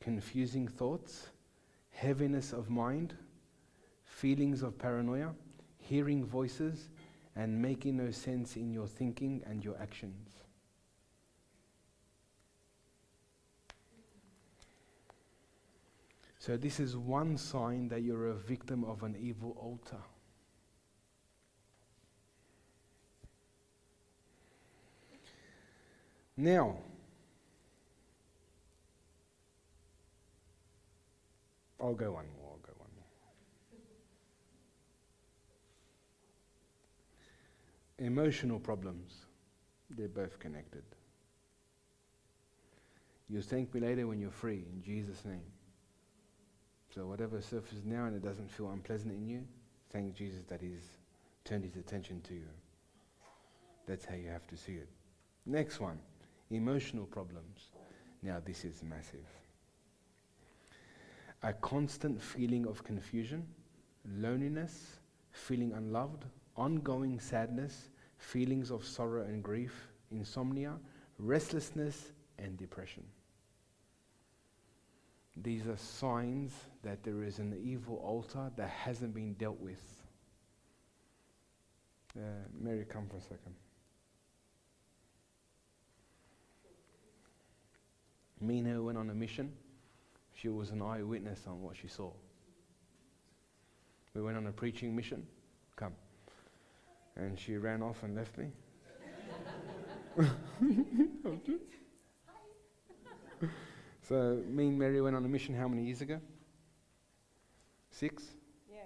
[0.00, 1.28] confusing thoughts,
[1.92, 3.14] heaviness of mind,
[4.04, 5.34] feelings of paranoia,
[5.78, 6.88] hearing voices,
[7.36, 10.28] and making no sense in your thinking and your actions.
[16.38, 20.02] So, this is one sign that you're a victim of an evil altar.
[26.36, 26.78] Now,
[31.82, 32.52] I'll go one more.
[32.52, 32.90] I'll go one
[37.98, 38.06] more.
[38.06, 39.26] Emotional problems,
[39.90, 40.84] they're both connected.
[43.28, 45.42] You'll thank me later when you're free, in Jesus' name.
[46.94, 49.44] So, whatever surfaces now and it doesn't feel unpleasant in you,
[49.92, 50.98] thank Jesus that He's
[51.44, 52.48] turned His attention to you.
[53.86, 54.88] That's how you have to see it.
[55.46, 55.98] Next one
[56.50, 57.70] emotional problems.
[58.22, 59.41] Now, this is massive.
[61.42, 63.46] A constant feeling of confusion,
[64.18, 65.00] loneliness,
[65.32, 66.24] feeling unloved,
[66.56, 70.74] ongoing sadness, feelings of sorrow and grief, insomnia,
[71.18, 73.02] restlessness, and depression.
[75.36, 79.82] These are signs that there is an evil altar that hasn't been dealt with.
[82.16, 82.20] Uh,
[82.60, 83.54] Mary, come for a second.
[88.40, 89.52] Me and her went on a mission.
[90.42, 92.10] She was an eyewitness on what she saw.
[94.12, 95.24] We went on a preaching mission.
[95.76, 95.92] Come.
[97.14, 98.48] And she ran off and left me.
[104.02, 106.20] so, me and Mary went on a mission how many years ago?
[107.92, 108.24] Six?
[108.68, 108.78] Yeah,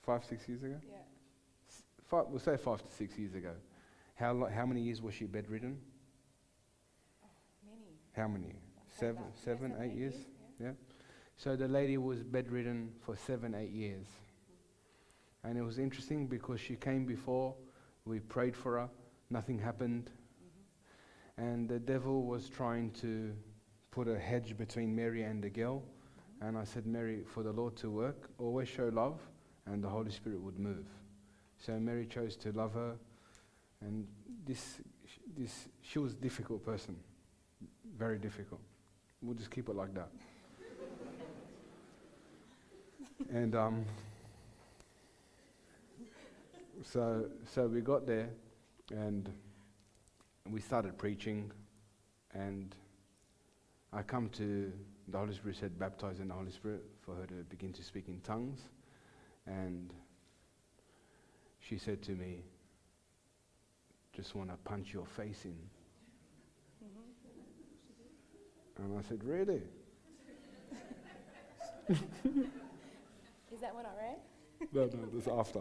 [0.00, 0.80] Five, six years ago?
[0.82, 0.96] yeah.
[2.08, 3.52] Five, we'll say five to six years ago.
[4.14, 5.76] How, lo- how many years was she bedridden?
[7.22, 7.28] Oh,
[7.66, 7.98] many.
[8.16, 8.54] How many?
[8.98, 10.14] Seven, yeah, seven, eight years?
[10.58, 10.72] yeah.
[11.42, 14.06] So the lady was bedridden for seven, eight years.
[15.42, 17.56] And it was interesting because she came before,
[18.04, 18.88] we prayed for her,
[19.28, 20.08] nothing happened.
[20.08, 21.42] Mm-hmm.
[21.42, 23.32] And the devil was trying to
[23.90, 25.80] put a hedge between Mary and the girl.
[25.80, 26.46] Mm-hmm.
[26.46, 29.18] And I said, Mary, for the Lord to work, always show love,
[29.66, 30.86] and the Holy Spirit would move.
[31.58, 32.94] So Mary chose to love her.
[33.80, 34.06] And
[34.46, 34.80] this,
[35.36, 36.94] this, she was a difficult person,
[37.98, 38.60] very difficult.
[39.20, 40.10] We'll just keep it like that.
[43.30, 43.84] And um,
[46.84, 48.28] so, so we got there,
[48.90, 49.30] and
[50.50, 51.50] we started preaching,
[52.34, 52.74] and
[53.92, 54.72] I come to
[55.08, 58.08] the Holy Spirit said, baptize in the Holy Spirit for her to begin to speak
[58.08, 58.60] in tongues,
[59.46, 59.92] and
[61.60, 62.42] she said to me,
[64.14, 65.56] just want to punch your face in.
[68.78, 69.62] And I said, really?
[73.52, 74.16] Is that when I ran?
[74.72, 75.60] No, no, this after.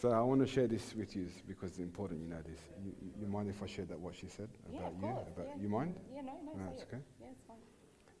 [0.00, 2.58] So I want to share this with you because it's important you know this.
[2.84, 5.00] You, you- mind if I share that what she said Yeah, about you?
[5.08, 5.62] course, About yeah.
[5.62, 5.96] you mind?
[6.14, 6.88] Yeah, no, no, No, it's it.
[6.92, 7.02] okay.
[7.20, 7.56] Yeah, it's fine.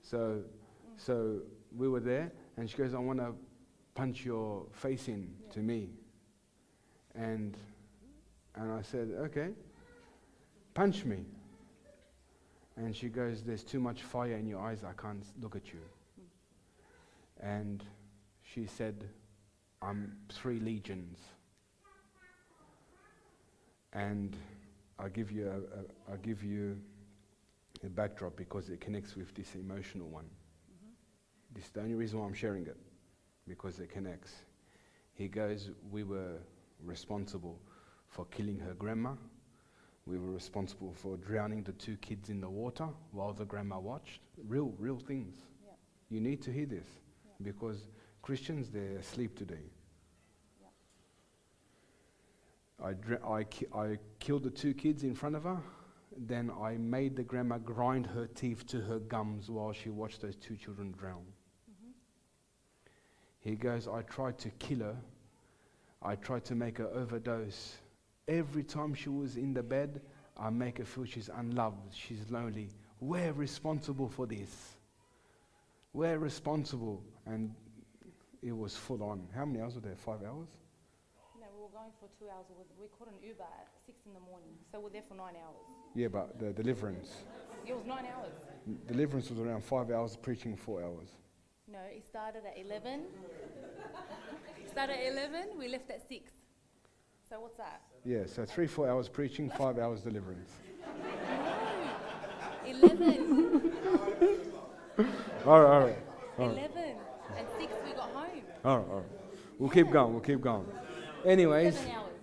[0.02, 0.42] So,
[0.96, 1.40] so
[1.76, 3.34] we were there, and she goes, "I want to
[3.94, 5.52] punch your face in Yeah.
[5.52, 5.90] to me,"
[7.14, 7.56] and
[8.56, 9.50] and I said, "Okay,
[10.74, 11.24] punch me."
[12.76, 14.82] And she goes, "There's too much fire in your eyes.
[14.84, 15.80] I can't look at you."
[17.40, 17.84] And
[18.42, 19.08] she said,
[19.82, 21.18] "I'm three legions."
[23.92, 24.36] And
[24.98, 26.78] I'll give you a, a, I'll give you
[27.84, 30.24] a backdrop because it connects with this emotional one.
[30.24, 31.54] Mm-hmm.
[31.54, 32.76] This is the only reason why I'm sharing it,
[33.46, 34.32] because it connects.
[35.14, 36.38] He goes, We were
[36.84, 37.58] responsible
[38.08, 39.14] for killing her grandma.
[40.06, 44.20] We were responsible for drowning the two kids in the water while the grandma watched.
[44.46, 45.36] Real, real things.
[45.62, 45.72] Yeah.
[46.08, 46.86] You need to hear this.
[47.42, 47.86] Because
[48.22, 49.70] Christians, they're asleep today.
[52.82, 52.94] I,
[53.26, 55.58] I, ki- I killed the two kids in front of her.
[56.16, 60.36] Then I made the grandma grind her teeth to her gums while she watched those
[60.36, 61.24] two children drown.
[63.40, 64.96] He goes, I tried to kill her.
[66.02, 67.76] I tried to make her overdose.
[68.26, 70.00] Every time she was in the bed,
[70.36, 72.68] I make her feel she's unloved, she's lonely.
[73.00, 74.76] We're responsible for this.
[75.92, 77.02] We're responsible.
[77.28, 77.54] And
[78.42, 79.28] it was full on.
[79.34, 79.96] How many hours were there?
[79.96, 80.48] Five hours?
[81.38, 82.46] No, we were going for two hours.
[82.80, 85.60] We, caught an Uber at six in the morning, so we're there for nine hours.
[85.94, 87.10] Yeah, but the deliverance.
[87.66, 88.32] It was nine hours.
[88.86, 91.08] Deliverance was around five hours, preaching four hours.
[91.70, 93.02] No, it started at 11.
[94.58, 96.32] it started at 11, we left at 6.
[97.28, 97.82] So what's that?
[98.06, 100.50] Yeah, so three, four hours preaching, five hours deliverance.
[102.66, 103.72] 11.
[105.46, 105.98] All right, all right.
[106.38, 106.58] All right.
[106.58, 106.96] 11.
[107.38, 108.42] And 6 we got home.
[108.64, 109.06] All right, all right.
[109.58, 110.66] We'll keep going, we'll keep going.
[111.24, 111.78] Anyways,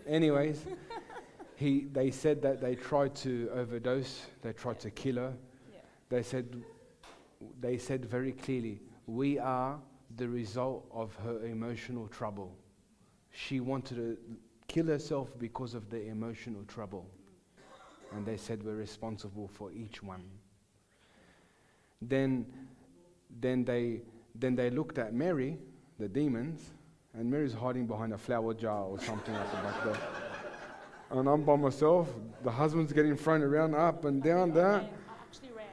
[0.08, 0.66] anyways,
[1.56, 5.34] he, they said that they tried to overdose, they tried to kill her.
[5.72, 5.80] Yeah.
[6.10, 6.64] They said,
[7.60, 9.80] they said very clearly, we are
[10.16, 12.56] the result of her emotional trouble.
[13.32, 14.18] She wanted to
[14.68, 17.10] kill herself because of the emotional trouble.
[18.14, 20.24] And they said we're responsible for each one.
[22.02, 22.46] Then,
[23.42, 24.02] then, they,
[24.40, 25.58] then they looked at Mary,
[26.00, 26.62] the demons,
[27.14, 30.00] and Mary's hiding behind a flower jar or something like that.
[31.12, 32.10] And I'm by myself.
[32.44, 34.82] The husband's getting thrown around up and down there.
[34.82, 34.90] I
[35.22, 35.66] actually ran.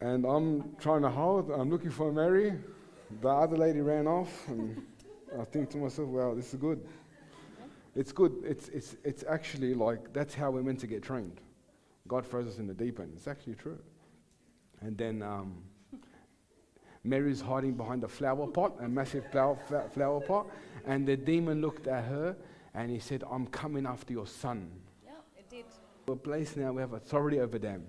[0.00, 2.54] And I'm trying to hold, I'm looking for Mary.
[3.20, 4.82] The other lady ran off, and
[5.38, 6.84] I think to myself, wow, this is good.
[7.94, 8.34] It's good.
[8.44, 11.40] It's, it's, it's actually like that's how we're meant to get trained.
[12.08, 13.12] God throws us in the deep end.
[13.16, 13.78] It's actually true.
[14.80, 15.54] And then um,
[17.06, 19.56] Mary's hiding behind a flower pot, a massive flower,
[19.92, 20.46] flower pot.
[20.86, 22.36] And the demon looked at her
[22.74, 24.70] and he said, I'm coming after your son.
[25.04, 25.64] Yeah, it did.
[26.06, 27.84] We're a place now, we have authority over them.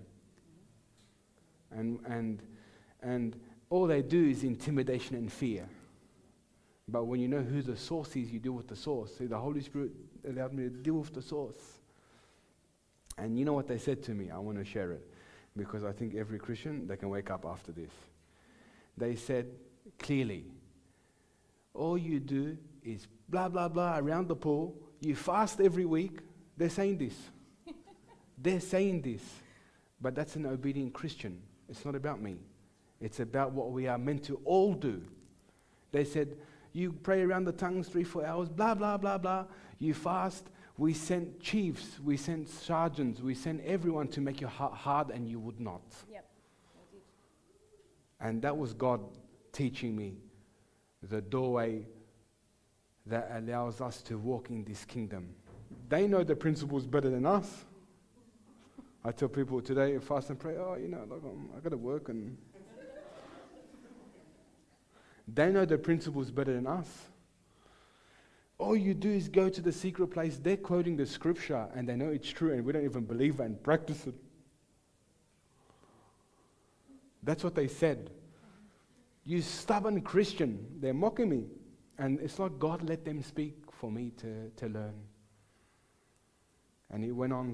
[1.71, 2.41] And, and,
[3.01, 3.35] and
[3.69, 5.67] all they do is intimidation and fear.
[6.87, 9.17] But when you know who the source is, you deal with the source.
[9.17, 9.91] See, the Holy Spirit
[10.27, 11.79] allowed me to deal with the source.
[13.17, 14.29] And you know what they said to me?
[14.29, 15.05] I want to share it
[15.57, 17.89] because I think every Christian, they can wake up after this.
[18.97, 19.47] They said
[19.99, 20.45] clearly,
[21.73, 24.75] all you do is blah, blah, blah around the pool.
[24.99, 26.19] You fast every week.
[26.57, 27.15] They're saying this.
[28.37, 29.21] They're saying this.
[30.01, 31.41] But that's an obedient Christian.
[31.69, 32.39] It's not about me.
[32.99, 35.01] It's about what we are meant to all do.
[35.91, 36.37] They said,
[36.73, 39.45] you pray around the tongues three, four hours, blah, blah, blah, blah.
[39.79, 40.45] You fast.
[40.77, 45.39] We sent chiefs, we sent sergeants, we sent everyone to make you hard, and you
[45.39, 45.81] would not.
[46.11, 46.26] Yep.
[48.19, 49.01] And that was God
[49.51, 50.17] teaching me
[51.03, 51.85] the doorway
[53.05, 55.29] that allows us to walk in this kingdom.
[55.89, 57.65] They know the principles better than us.
[59.05, 61.69] I tell people today, fast and pray, oh, you know, look, I'm, um, I got
[61.69, 62.37] to work and
[65.27, 66.87] they know the principles better than us.
[68.57, 70.37] All you do is go to the secret place.
[70.37, 73.43] They're quoting the scripture and they know it's true, and we don't even believe it
[73.43, 74.15] and practice it.
[77.27, 78.09] That's what they said.
[79.25, 80.65] You stubborn Christian.
[80.79, 81.43] They're mocking me.
[81.97, 84.93] And it's like God let them speak for me to, to learn.
[86.89, 87.53] And he went on.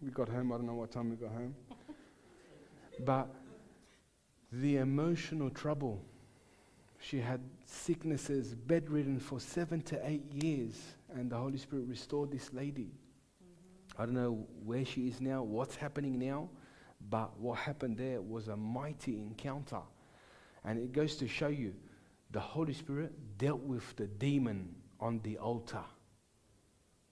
[0.00, 0.52] We got home.
[0.52, 1.56] I don't know what time we got home.
[3.04, 3.34] but
[4.52, 6.00] the emotional trouble
[7.00, 10.74] she had sicknesses, bedridden for seven to eight years,
[11.14, 12.90] and the Holy Spirit restored this lady.
[13.42, 14.02] Mm-hmm.
[14.02, 16.48] I don't know where she is now, what's happening now,
[17.10, 19.80] but what happened there was a mighty encounter.
[20.64, 21.74] And it goes to show you
[22.30, 25.84] the Holy Spirit dealt with the demon on the altar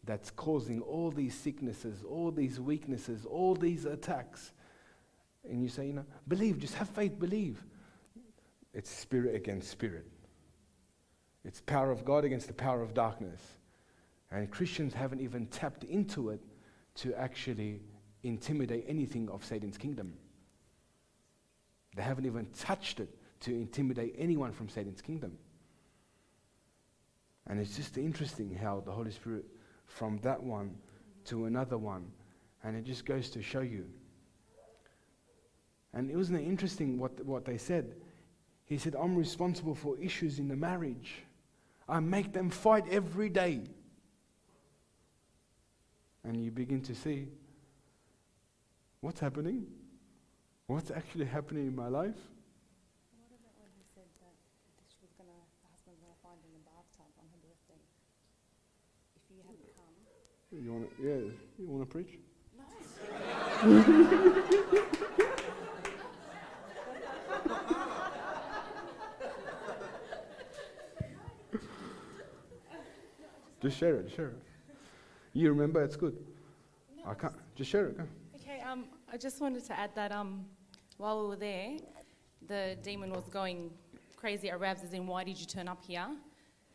[0.04, 4.52] that's causing all these sicknesses, all these weaknesses, all these attacks.
[5.48, 7.64] And you say, you know, believe, just have faith, believe.
[8.72, 10.06] It's spirit against spirit.
[11.44, 13.40] It's power of God against the power of darkness.
[14.30, 16.40] And Christians haven't even tapped into it
[16.96, 17.80] to actually
[18.26, 20.14] intimidate anything of Satan's kingdom.
[21.94, 23.08] They haven't even touched it
[23.40, 25.38] to intimidate anyone from Satan's kingdom.
[27.46, 29.44] And it's just interesting how the Holy Spirit,
[29.86, 30.74] from that one
[31.26, 32.10] to another one,
[32.64, 33.86] and it just goes to show you.
[35.94, 37.94] And it wasn't interesting what, what they said.
[38.66, 41.22] He said, I'm responsible for issues in the marriage.
[41.88, 43.62] I make them fight every day.
[46.24, 47.28] And you begin to see
[49.06, 49.64] what's happening?
[50.66, 52.18] What's actually happening in my life?
[53.14, 54.34] What about when he said that
[54.90, 55.30] she was gonna,
[55.62, 57.78] the husband was to find in the bathtub on her birthday?
[59.14, 59.94] If you hadn't come.
[60.50, 61.22] You want to, yeah,
[61.56, 62.18] you want to preach?
[62.58, 62.66] No.
[73.62, 74.42] Just share it, share it.
[75.32, 76.16] You remember, it's good.
[76.96, 77.96] No, I can't, just share it.
[77.96, 78.04] Go.
[79.12, 80.44] I just wanted to add that um,
[80.96, 81.76] while we were there,
[82.48, 83.70] the demon was going
[84.16, 86.08] crazy at Rabs, as in, why did you turn up here?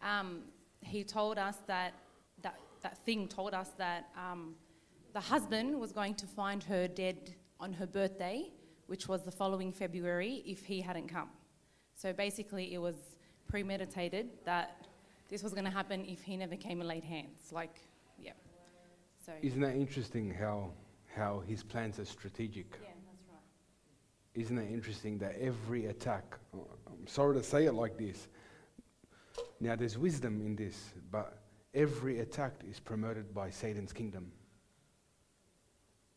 [0.02, 0.44] Um,
[0.80, 1.94] he told us that,
[2.42, 4.56] that, that thing told us that um,
[5.14, 8.50] the husband was going to find her dead on her birthday,
[8.88, 11.30] which was the following February, if he hadn't come.
[11.96, 12.96] So basically, it was
[13.48, 14.88] premeditated that
[15.30, 17.52] this was going to happen if he never came and laid hands.
[17.52, 17.76] Like,
[18.18, 18.32] yeah.
[19.26, 19.34] So.
[19.42, 20.72] Isn't that interesting how,
[21.16, 22.72] how his plans are strategic?
[22.82, 24.42] Yeah, that's right.
[24.42, 28.28] Isn't it interesting that every attack, I'm sorry to say it like this,
[29.60, 31.38] now there's wisdom in this, but
[31.74, 34.32] every attack is promoted by Satan's kingdom.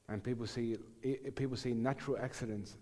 [0.08, 0.76] And people see,
[1.34, 2.76] people see natural accidents,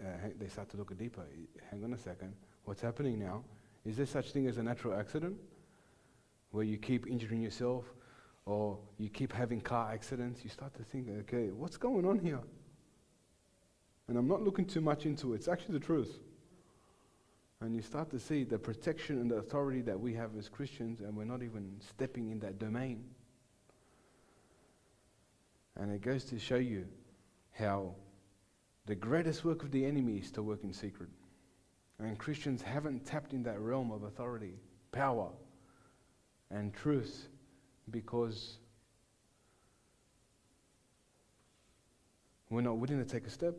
[0.00, 1.22] uh, they start to look deeper.
[1.70, 2.34] Hang on a second,
[2.64, 3.44] what's happening now?
[3.84, 5.36] Is there such thing as a natural accident?
[6.56, 7.84] where you keep injuring yourself
[8.46, 12.40] or you keep having car accidents, you start to think, okay, what's going on here?
[14.08, 16.20] And I'm not looking too much into it, it's actually the truth.
[17.60, 21.00] And you start to see the protection and the authority that we have as Christians,
[21.00, 23.04] and we're not even stepping in that domain.
[25.74, 26.86] And it goes to show you
[27.52, 27.94] how
[28.84, 31.08] the greatest work of the enemy is to work in secret.
[31.98, 34.54] And Christians haven't tapped in that realm of authority,
[34.92, 35.30] power,
[36.50, 37.28] and truth
[37.90, 38.58] because
[42.50, 43.54] we're not willing to take a step.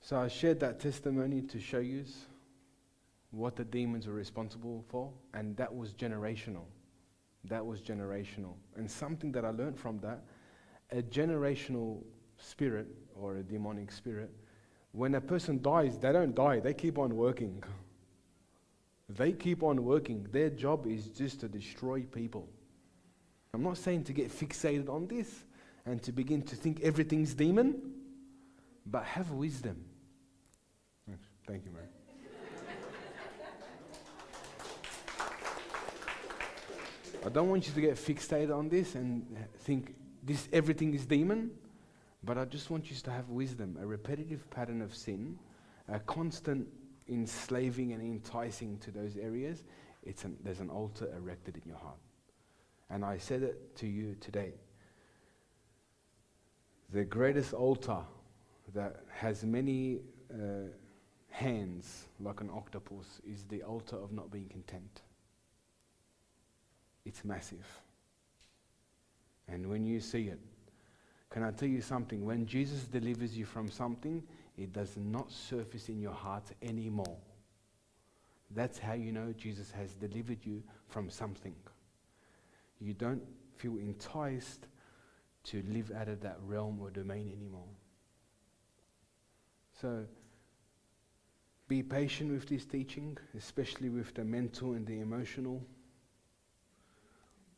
[0.00, 2.04] So I shared that testimony to show you
[3.30, 6.64] what the demons were responsible for, and that was generational.
[7.44, 8.54] That was generational.
[8.76, 10.24] And something that I learned from that
[10.90, 12.02] a generational
[12.38, 14.30] spirit or a demonic spirit,
[14.92, 17.62] when a person dies, they don't die, they keep on working.
[19.08, 20.26] They keep on working.
[20.30, 22.48] Their job is just to destroy people.
[23.54, 25.44] I'm not saying to get fixated on this
[25.86, 27.80] and to begin to think everything's demon,
[28.84, 29.84] but have wisdom.
[31.46, 31.86] Thank you, Mary.
[37.24, 39.26] I don't want you to get fixated on this and
[39.60, 41.50] think this everything is demon,
[42.22, 45.38] but I just want you to have wisdom, a repetitive pattern of sin,
[45.88, 46.68] a constant
[47.08, 49.64] enslaving and enticing to those areas.
[50.02, 51.98] It's an, there's an altar erected in your heart.
[52.90, 54.54] And I said it to you today.
[56.92, 57.98] The greatest altar
[58.74, 60.00] that has many
[60.32, 60.68] uh,
[61.30, 65.02] hands like an octopus is the altar of not being content.
[67.04, 67.66] It's massive.
[69.48, 70.40] And when you see it,
[71.30, 72.24] can I tell you something?
[72.24, 74.22] When Jesus delivers you from something,
[74.58, 77.16] it does not surface in your heart anymore.
[78.50, 81.54] That's how you know Jesus has delivered you from something.
[82.80, 83.22] You don't
[83.56, 84.66] feel enticed
[85.44, 87.68] to live out of that realm or domain anymore.
[89.80, 90.04] So,
[91.68, 95.62] be patient with this teaching, especially with the mental and the emotional.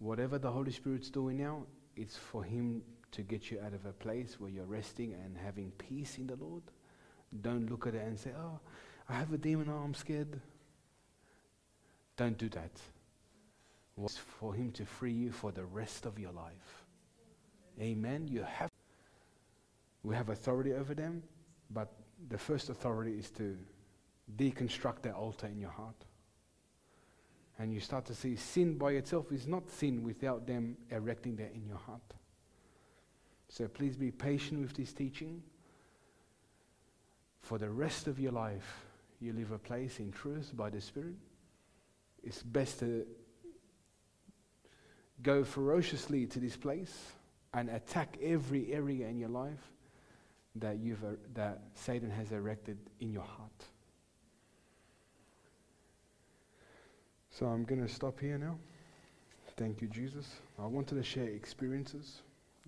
[0.01, 1.65] Whatever the Holy Spirit's doing now,
[1.97, 2.83] it's for Him
[3.13, 6.37] to get you out of a place where you're resting and having peace in the
[6.37, 6.63] Lord.
[7.39, 8.59] Don't look at it and say, Oh,
[9.09, 10.41] I have a demon, oh, I'm scared.
[12.17, 12.71] Don't do that.
[14.03, 16.85] It's for Him to free you for the rest of your life.
[17.81, 18.29] Amen.
[18.29, 18.71] You have
[20.03, 21.23] we have authority over them,
[21.71, 21.93] but
[22.29, 23.57] the first authority is to
[24.37, 26.05] deconstruct that altar in your heart.
[27.59, 31.53] And you start to see sin by itself is not sin without them erecting that
[31.55, 32.01] in your heart.
[33.51, 35.43] So please be patient with this teaching.
[37.43, 38.85] For the rest of your life,
[39.21, 41.17] you live a place in truth by the Spirit.
[42.23, 43.07] It's best to
[45.23, 47.13] go ferociously to this place
[47.53, 49.73] and attack every area in your life
[50.57, 53.51] that, you've, uh, that Satan has erected in your heart.
[57.31, 58.59] So I'm going to stop here now.
[59.57, 60.27] Thank you, Jesus.
[60.59, 62.23] I wanted to share experiences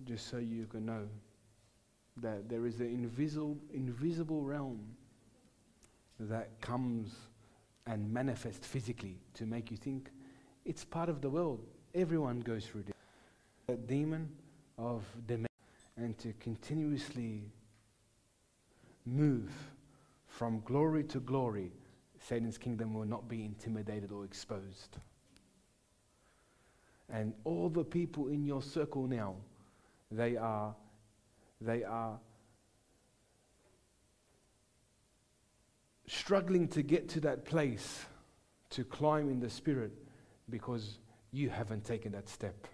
[0.05, 1.07] just so you can know
[2.17, 4.79] that there is an invisible, invisible realm
[6.19, 7.15] that comes
[7.87, 10.11] and manifests physically to make you think
[10.65, 11.65] it's part of the world.
[11.93, 12.95] Everyone goes through this.
[13.67, 14.29] A demon
[14.77, 15.49] of dementia
[15.97, 17.51] and to continuously
[19.05, 19.51] move
[20.27, 21.71] from glory to glory
[22.27, 24.97] Satan's kingdom will not be intimidated or exposed.
[27.09, 29.35] And all the people in your circle now,
[30.09, 30.73] they are,
[31.65, 32.19] they are
[36.07, 38.05] struggling to get to that place
[38.69, 39.91] to climb in the spirit
[40.49, 40.99] because
[41.31, 42.67] you haven't taken that step.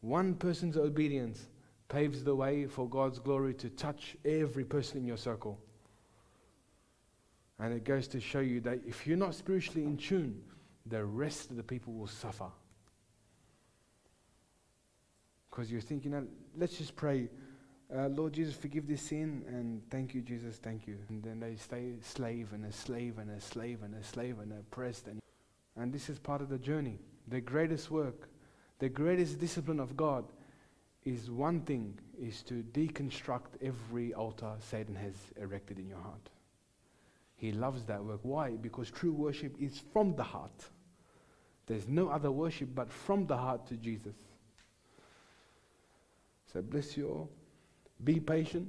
[0.00, 1.48] One person's obedience
[1.88, 5.58] paves the way for God's glory to touch every person in your circle.
[7.58, 10.40] And it goes to show you that if you're not spiritually in tune,
[10.86, 12.46] the rest of the people will suffer.
[15.50, 17.28] Because you're thinking, let's just pray,
[17.94, 20.98] uh, Lord Jesus, forgive this sin, and thank you, Jesus, thank you.
[21.08, 24.52] And then they stay slave and a slave and a slave and a slave and
[24.52, 25.06] oppressed.
[25.06, 25.20] And,
[25.76, 26.98] and this is part of the journey.
[27.28, 28.28] The greatest work,
[28.78, 30.24] the greatest discipline of God
[31.04, 36.28] is one thing is to deconstruct every altar Satan has erected in your heart.
[37.36, 38.20] He loves that work.
[38.22, 38.50] Why?
[38.50, 40.68] Because true worship is from the heart.
[41.66, 44.16] There's no other worship but from the heart to Jesus.
[46.52, 47.30] So bless you all.
[48.02, 48.68] Be patient.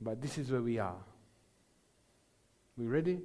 [0.00, 1.02] But this is where we are.
[2.76, 3.18] We ready?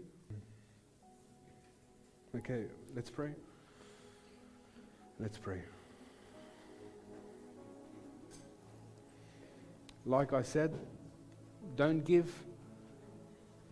[2.35, 2.63] Okay,
[2.95, 3.31] let's pray.
[5.19, 5.61] Let's pray.
[10.05, 10.73] like I said,
[11.75, 12.31] don't give,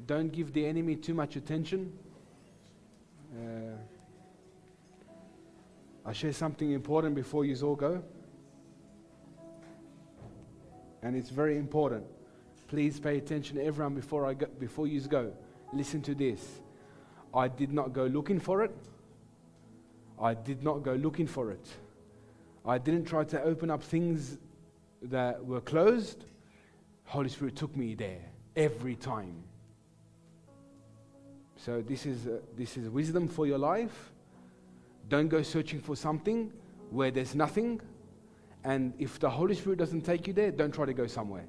[0.06, 1.92] don't give the enemy too much attention.
[3.36, 3.76] Uh,
[6.06, 8.04] I share something important before you all go.
[11.04, 12.06] And it's very important.
[12.68, 15.34] Please pay attention, everyone, before, I go, before you go.
[15.74, 16.62] Listen to this.
[17.34, 18.76] I did not go looking for it.
[20.22, 21.68] I did not go looking for it.
[22.66, 24.38] I didn't try to open up things
[25.02, 26.26] that were closed.
[27.06, 28.22] Holy Spirit took me there
[28.56, 29.44] every time.
[31.58, 34.12] So this is uh, this is wisdom for your life.
[35.10, 36.52] Don't go searching for something
[36.90, 37.82] where there's nothing.
[38.64, 41.46] And if the Holy Spirit doesn't take you there, don't try to go somewhere.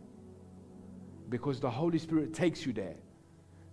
[1.28, 2.96] Because the Holy Spirit takes you there.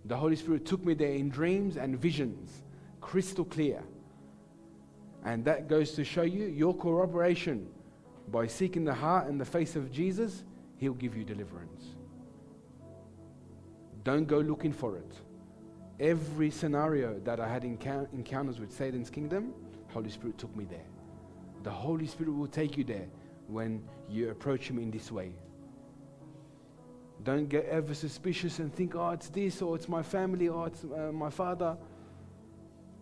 [0.04, 2.62] The Holy Spirit took me there in dreams and visions,
[3.00, 3.82] crystal clear.
[5.24, 7.66] And that goes to show you your corroboration
[8.28, 10.44] by seeking the heart and the face of Jesus,
[10.78, 11.84] He'll give you deliverance.
[14.04, 15.12] Don't go looking for it.
[15.98, 19.52] Every scenario that I had encounters with Satan's kingdom,
[19.88, 20.86] Holy Spirit took me there.
[21.62, 23.06] The Holy Spirit will take you there
[23.50, 25.32] when you approach Him in this way.
[27.22, 30.84] Don't get ever suspicious and think, oh, it's this, or it's my family, or it's
[30.84, 31.76] uh, my father.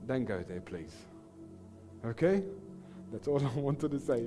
[0.06, 0.94] Don't go there, please.
[2.04, 2.42] Okay?
[3.12, 4.26] That's all I wanted to say.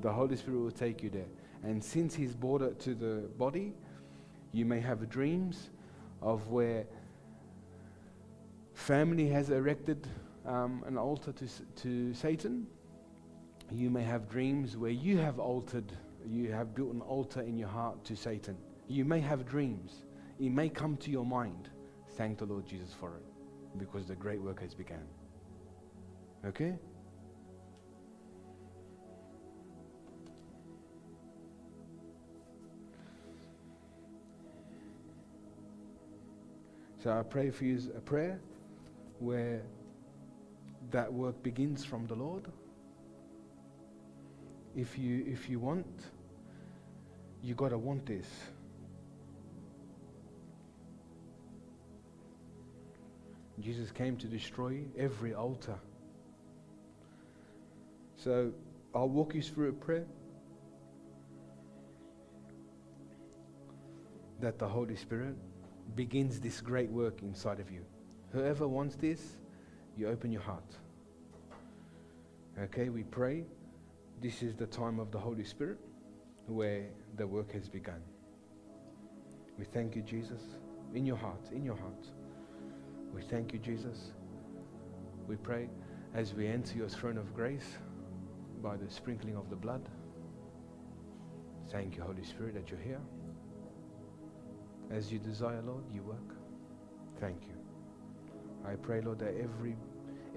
[0.00, 1.28] The Holy Spirit will take you there.
[1.62, 3.74] And since He's brought it to the body,
[4.52, 5.70] you may have dreams
[6.22, 6.86] of where
[8.74, 10.06] family has erected
[10.46, 11.48] um, an altar to,
[11.82, 12.66] to Satan.
[13.72, 15.92] You may have dreams where you have altered,
[16.26, 18.56] you have built an altar in your heart to Satan.
[18.88, 20.04] You may have dreams.
[20.40, 21.68] It may come to your mind.
[22.16, 25.06] Thank the Lord Jesus for it because the great work has begun.
[26.44, 26.74] Okay?
[37.02, 38.40] So I pray for you a prayer
[39.20, 39.62] where
[40.90, 42.50] that work begins from the Lord.
[44.76, 45.86] If you if you want,
[47.42, 48.26] you gotta want this.
[53.60, 55.78] Jesus came to destroy every altar.
[58.16, 58.52] So
[58.94, 60.06] I'll walk you through a prayer
[64.40, 65.36] that the Holy Spirit
[65.94, 67.84] begins this great work inside of you.
[68.32, 69.36] Whoever wants this,
[69.96, 70.76] you open your heart.
[72.58, 73.44] Okay, we pray.
[74.20, 75.78] This is the time of the Holy Spirit
[76.46, 76.84] where
[77.16, 78.02] the work has begun.
[79.58, 80.42] We thank you, Jesus,
[80.94, 82.06] in your heart, in your heart.
[83.14, 84.12] We thank you, Jesus.
[85.26, 85.70] We pray
[86.14, 87.78] as we enter your throne of grace
[88.62, 89.88] by the sprinkling of the blood.
[91.70, 93.00] Thank you, Holy Spirit, that you're here.
[94.90, 96.34] As you desire, Lord, you work.
[97.20, 97.54] Thank you.
[98.66, 99.76] I pray, Lord, that every,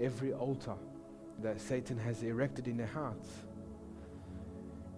[0.00, 0.76] every altar
[1.42, 3.28] that Satan has erected in their hearts,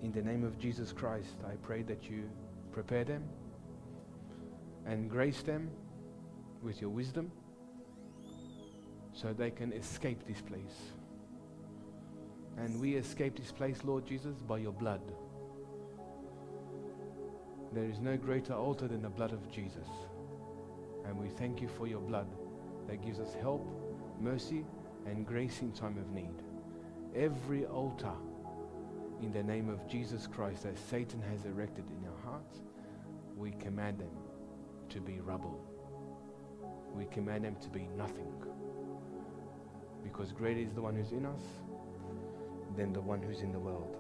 [0.03, 2.29] in the name of Jesus Christ, I pray that you
[2.73, 3.25] prepare them
[4.87, 5.71] and grace them
[6.63, 7.31] with your wisdom
[9.13, 10.93] so they can escape this place.
[12.59, 15.01] And we escape this place, Lord Jesus, by your blood.
[17.73, 19.89] There is no greater altar than the blood of Jesus.
[21.05, 22.29] And we thank you for your blood
[22.89, 23.67] that gives us help,
[24.21, 24.65] mercy,
[25.07, 26.43] and grace in time of need.
[27.15, 28.13] Every altar
[29.23, 32.61] in the name of Jesus Christ that Satan has erected in our hearts,
[33.37, 34.11] we command them
[34.91, 35.61] to be rubble.
[36.95, 38.33] We command them to be nothing.
[40.03, 41.41] Because greater is the one who's in us
[42.77, 43.97] than the one who's in the world.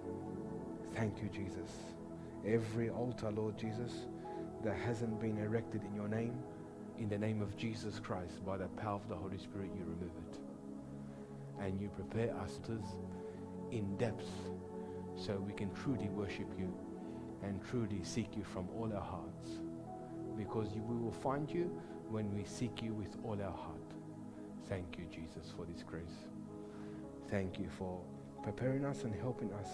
[0.94, 1.70] Thank you, Jesus.
[2.46, 3.92] Every altar, Lord Jesus,
[4.64, 6.34] that hasn't been erected in your name,
[6.98, 10.12] in the name of Jesus Christ, by the power of the Holy Spirit, you remove
[10.30, 10.38] it.
[11.60, 12.78] And you prepare us to
[13.70, 14.28] in depth
[15.16, 16.72] so we can truly worship you
[17.42, 19.50] and truly seek you from all our hearts.
[20.36, 21.70] Because you, we will find you
[22.08, 23.80] when we seek you with all our heart.
[24.68, 26.26] Thank you, Jesus, for this grace.
[27.30, 28.00] Thank you for
[28.42, 29.68] preparing us and helping us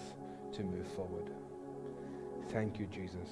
[0.53, 1.29] to move forward.
[2.49, 3.29] Thank you, Jesus.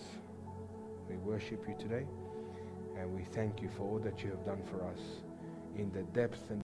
[1.10, 2.06] We worship you today
[2.98, 5.00] and we thank you for all that you have done for us
[5.76, 6.60] in the depth and